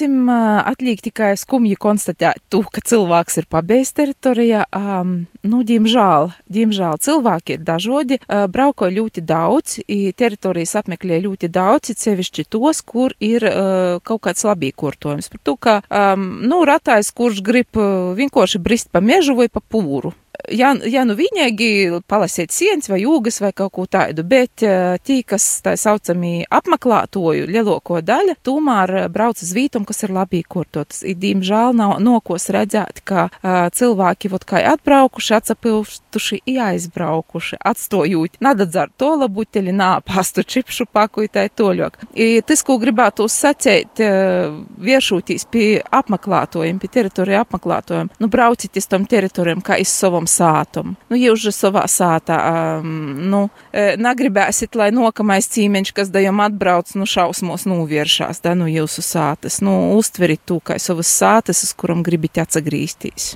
atliek 0.65 1.01
tikai 1.05 1.36
skumji 1.38 1.75
konstatēt 1.77 2.39
to, 2.49 2.63
ka 2.65 2.81
cilvēks 2.81 3.38
ir 3.38 3.45
pabeidzis 3.53 3.93
teritorijā. 3.93 4.63
Um, 4.73 5.27
nu, 5.45 5.62
diemžēl, 5.62 6.31
diemžēl 6.49 6.97
cilvēki 7.05 7.60
ir 7.60 7.62
dažādi, 7.67 8.17
uh, 8.23 8.47
brauko 8.49 8.89
ļoti 8.89 9.21
daudz, 9.21 9.77
teritorijas 10.17 10.73
apmeklē 10.81 11.21
ļoti 11.21 11.51
daudz, 11.53 11.93
it 11.93 12.01
sevišķi 12.01 12.47
tos, 12.49 12.81
kur 12.81 13.13
ir 13.21 13.45
uh, 13.45 14.01
kaut 14.01 14.23
kāds 14.25 14.41
labīkurtojums. 14.47 15.29
Par 15.29 15.43
to, 15.45 15.55
ka, 15.55 15.77
um, 15.86 16.25
nu, 16.41 16.63
ratais, 16.65 17.13
kurš 17.13 17.45
grib 17.45 17.77
uh, 17.77 18.17
vienkārši 18.17 18.57
brist 18.57 18.89
pa 18.89 19.05
mežu 19.05 19.38
vai 19.38 19.51
pa 19.53 19.62
pūru 19.62 20.15
ja, 20.49 20.73
ja 20.88 21.06
nu 21.08 21.15
viņīgi 21.19 22.01
palasīt 22.10 22.54
sienas 22.56 22.89
vai 22.91 23.01
jūgas 23.04 23.41
vai 23.43 23.51
kaut 23.56 23.73
ko 23.75 23.86
tādu, 23.89 24.23
bet 24.27 24.63
tī, 25.06 25.21
kas 25.27 25.45
tā 25.65 25.75
saucamī 25.80 26.41
apmeklētoju 26.51 27.47
lieloko 27.49 28.01
daļa, 28.06 28.38
tomēr 28.45 28.95
brauc 29.13 29.41
uz 29.41 29.51
vītumu, 29.56 29.88
kas 29.89 30.04
ir 30.06 30.13
labi 30.15 30.41
kurtotas. 30.47 31.04
Diemžēl 31.04 31.75
nav 31.77 31.97
nokos 32.04 32.49
redzēt, 32.54 33.01
ka 33.08 33.27
uh, 33.30 33.67
cilvēki 33.73 34.32
vot 34.32 34.45
kā 34.47 34.62
atbraukuši, 34.73 35.34
atsapilstuši, 35.38 36.41
aizbraukuši, 36.62 37.60
atstojot, 37.71 38.39
nadadzar 38.43 38.91
to 38.99 39.13
labuteļi, 39.23 39.73
nā, 39.75 39.91
pastu 40.06 40.43
čipšu 40.43 40.88
pakuitai 40.91 41.47
toļok. 41.58 41.99
I, 42.15 42.30
tas, 42.47 42.63
ko 42.67 42.77
gribētu 42.82 43.27
sacēt, 43.32 44.01
uh, 44.04 44.58
viešūtīs 44.82 45.47
pie 45.51 45.67
apmeklētojiem, 46.01 46.82
pie 46.82 46.91
teritoriju 46.99 47.41
apmeklētojiem, 47.43 48.12
nu 48.21 48.32
braucities 48.32 48.89
tam 48.91 49.08
teritorijam 49.10 49.63
kā 49.65 49.80
iz 49.82 49.91
savam 49.93 50.30
sātumu. 50.32 50.96
Nu, 51.12 51.20
jūs 51.20 51.46
jau 51.48 51.54
savā 51.56 51.84
sātā, 51.91 52.39
um, 52.80 52.96
nu, 53.32 53.44
negribēsit, 53.74 54.76
lai 54.80 54.89
nokamais 54.96 55.50
cīmeņš, 55.52 55.94
kas 55.98 56.12
dajam 56.13 56.41
atbrauc, 56.44 56.96
nu, 56.98 57.08
šausmos 57.10 57.67
novēršās, 57.70 58.41
da, 58.46 58.56
nu, 58.58 58.70
jūsu 58.72 59.04
sātas. 59.06 59.62
Nu, 59.65 59.94
uztverit 60.00 60.44
to, 60.48 60.62
kā 60.63 60.80
savas 60.82 61.12
sātas, 61.12 61.65
uz 61.67 61.76
kuram 61.78 62.06
gribit 62.06 62.41
atsagrīstīs. 62.41 63.34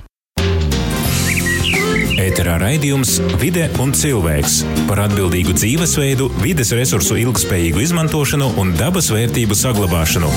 Ēterā 2.16 2.56
raidījums 2.58 3.18
Vide 3.36 3.66
un 3.82 3.92
cilvēks 3.94 4.62
par 4.88 5.02
atbildīgu 5.04 5.52
dzīvesveidu, 5.58 6.30
vides 6.40 6.72
resursu 6.74 7.18
ilgspējīgu 7.20 7.84
izmantošanu 7.84 8.54
un 8.62 8.72
dabas 8.80 9.12
vērtību 9.12 9.58
saglabāšanu. 9.58 10.32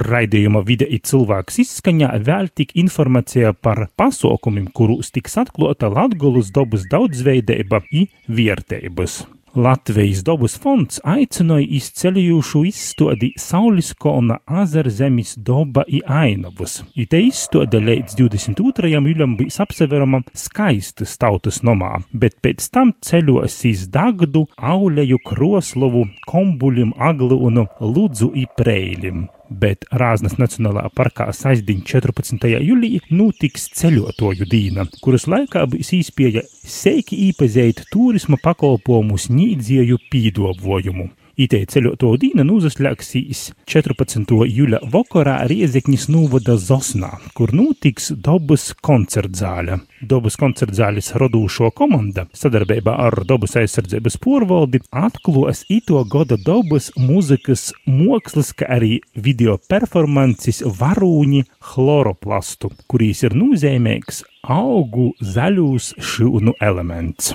Raidījuma 0.00 0.64
vide 0.66 0.86
ir 0.90 1.04
cilvēks 1.06 1.60
izskaņā 1.62 2.08
vēl 2.26 2.48
tik 2.58 2.72
informācija 2.80 3.52
par 3.54 3.86
pasaukumiem, 4.00 4.66
kurus 4.74 5.12
tiks 5.14 5.38
atklāta 5.44 5.92
Latgulas 5.92 6.50
dabas 6.54 6.88
daudzveidība 6.90 7.84
i 7.94 8.08
vērtības. 8.26 9.22
Latvijas 9.54 10.24
dabas 10.26 10.56
fonds 10.58 10.96
aicināja 11.06 11.68
izceļojušu 11.76 12.62
izstādi 12.66 13.28
Saules 13.38 13.92
Kalna 14.02 14.40
azarzemes 14.50 15.36
daba 15.46 15.84
i 15.86 16.00
ainavas. 16.10 16.80
I 16.98 17.06
te 17.06 17.20
izstāde 17.22 17.78
līdz 17.78 18.16
22. 18.18 18.90
jūlijam 18.96 19.36
bija 19.38 19.62
apseverama 19.62 20.24
skaistas 20.34 21.14
tautas 21.22 21.60
nomā, 21.62 21.92
bet 22.10 22.40
pēc 22.42 22.66
tam 22.74 22.90
ceļos 22.98 23.60
iz 23.70 23.86
Dagdu, 23.94 24.48
Auleju, 24.58 25.22
Kroslovu, 25.22 26.08
Kombulim, 26.26 26.90
Aglu 26.98 27.38
un 27.46 27.62
Ludzu 27.78 28.32
i 28.34 28.48
Preilim 28.58 29.28
bet 29.50 29.84
Rāznas 29.92 30.38
Nacionālā 30.40 30.86
parkā 30.96 31.28
saistdiņ 31.34 31.82
14. 31.88 32.46
jūlijā 32.64 33.02
notiks 33.10 33.68
ceļotoju 33.78 34.48
dīna, 34.50 34.86
kuras 35.04 35.28
laikā 35.30 35.66
būs 35.70 35.92
īspēja 35.98 36.44
seiki 36.62 37.18
īpazīt 37.30 37.84
turisma 37.92 38.40
pakalpojumus 38.42 39.28
nīdzieju 39.32 40.00
pīdobvojumu. 40.12 41.10
Itei 41.34 41.64
ceļoto 41.66 42.12
dīna 42.22 42.44
nūzaslēgsīs 42.46 43.40
14. 43.66 44.36
jūļa 44.46 44.78
vakarā 44.92 45.40
Riezekņas 45.50 46.04
nūvada 46.14 46.54
Zosnā, 46.62 47.08
kur 47.34 47.50
notiks 47.50 48.12
Dobas 48.14 48.68
koncertzāļa. 48.86 49.80
Dobas 50.06 50.38
koncertzāļas 50.38 51.10
rodūšo 51.18 51.72
komanda 51.74 52.28
sadarbībā 52.38 52.94
ar 53.06 53.16
Dobas 53.26 53.56
aizsardzības 53.58 54.18
porvaldi 54.22 54.78
atklos 54.94 55.64
ito 55.74 56.04
goda 56.06 56.38
Dobas 56.38 56.92
muzikas 56.94 57.72
mokslas, 57.90 58.52
kā 58.54 58.68
arī 58.76 59.00
video 59.18 59.56
performances 59.58 60.62
varūņi 60.62 61.42
chloroplastu, 61.72 62.70
kurīs 62.86 63.24
ir 63.26 63.34
nozīmīgs 63.34 64.22
augu 64.54 65.10
zaļūs 65.34 65.96
šūnu 66.12 66.54
elements. 66.62 67.34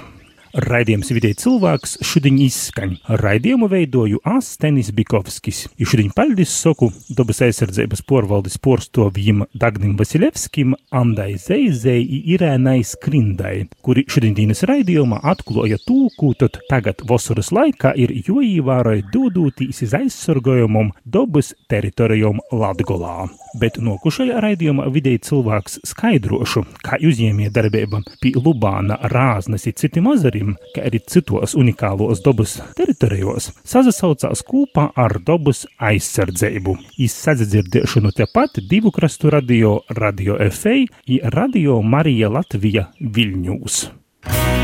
Raidījums 0.49 1.12
vidēji 1.13 1.38
cilvēks 1.43 1.91
šodien 2.09 2.39
izskaņ. 2.41 2.95
Raidījumu 3.21 3.67
veidoju 3.69 4.21
Astenis 4.25 4.89
Bikovskis. 4.97 5.67
I 5.77 5.85
šodien 5.85 6.09
paldies 6.15 6.49
soku 6.49 6.89
dabas 7.13 7.43
aizsardzības 7.45 8.01
porvaldes 8.09 8.57
porstovjim 8.57 9.43
Dagnim 9.53 9.93
Vasilevskim, 9.99 10.73
Andai 10.89 11.35
Zeizei 11.38 12.01
i 12.01 12.23
Irēnai 12.33 12.79
Skrindai, 12.81 13.67
kuri 13.85 14.07
šodienas 14.09 14.65
raidījumā 14.65 15.21
atkloja 15.33 15.77
tūku, 15.85 16.33
tad 16.41 16.57
tagad 16.71 17.05
vasaras 17.05 17.53
laikā 17.53 17.93
ir 18.01 18.15
joīvāroja 18.17 19.05
dūdūtīs 19.13 19.83
iz 19.85 19.93
aizsargojumam 20.01 20.95
dabas 21.05 21.53
teritorijom 21.69 22.41
Latgolā. 22.49 23.29
Bet 23.57 23.79
nokušajā 23.81 24.41
raidījumā 24.43 24.85
vidēji 24.93 25.23
cilvēks 25.29 25.79
skaidrošu, 25.89 26.63
kā 26.85 26.99
uzņēmē 27.01 27.49
darbība 27.53 28.03
pie 28.21 28.33
Lubāna, 28.38 28.99
Rāznas 29.09 29.65
i 29.69 29.73
citi 29.73 30.03
mazarim, 30.05 30.53
kā 30.75 30.85
arī 30.89 31.01
citos 31.09 31.55
unikālos 31.57 32.21
dabas 32.25 32.59
teritorijos, 32.77 33.49
sazasaucās 33.65 34.43
kopā 34.45 34.89
ar 34.93 35.17
dabas 35.25 35.65
aizsardzību. 35.81 36.77
Izsadzirdēšanu 37.01 38.13
tepat 38.17 38.62
divu 38.69 38.93
krastu 38.93 39.33
radio, 39.33 39.79
radio 39.89 40.38
FA 40.53 40.77
i 41.07 41.21
radio 41.23 41.81
Marija 41.81 42.29
Latvija 42.29 42.89
Viļņūs. 43.01 43.81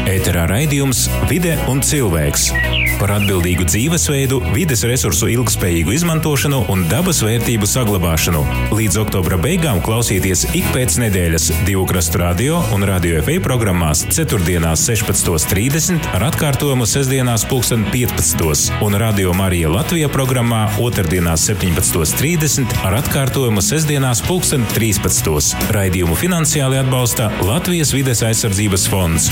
Ēterā 0.06 0.46
raidījums 0.52 1.08
Vide 1.32 1.56
un 1.72 1.82
cilvēks 1.82 2.52
par 3.00 3.16
atbildīgu 3.18 3.66
dzīvesveidu, 3.70 4.40
vides 4.56 4.84
resursu 4.88 5.30
ilgspējīgu 5.34 5.94
izmantošanu 5.96 6.62
un 6.72 6.86
dabas 6.92 7.22
vērtību 7.26 7.68
saglabāšanu. 7.70 8.44
Līdz 8.76 9.00
oktobra 9.04 9.40
beigām 9.42 9.82
klausieties 9.86 10.46
ik 10.58 10.68
pēc 10.76 10.98
nedēļas 11.04 11.50
divu 11.68 11.86
krastu 11.90 12.22
radio 12.22 12.62
un 12.76 12.86
radio 12.88 13.22
FA 13.26 13.38
programmās 13.44 14.06
4. 14.10 14.40
16.30 14.46 16.12
ar 16.16 16.28
atkārtojumu 16.30 16.88
sestdienās 16.90 17.48
15. 17.50 18.46
un 18.86 19.00
radio 19.02 19.34
Marija 19.38 19.72
Latvija 19.72 20.10
programmā 20.12 20.66
2. 20.78 21.08
17.30 21.16 22.78
ar 22.86 23.00
atkārtojumu 23.02 23.64
sestdienās 23.66 24.24
13. 24.26 25.70
Raidījumu 25.76 26.18
finansiāli 26.20 26.80
atbalsta 26.84 27.32
Latvijas 27.46 27.94
vides 27.96 28.24
aizsardzības 28.26 28.90
fonds. 28.92 29.32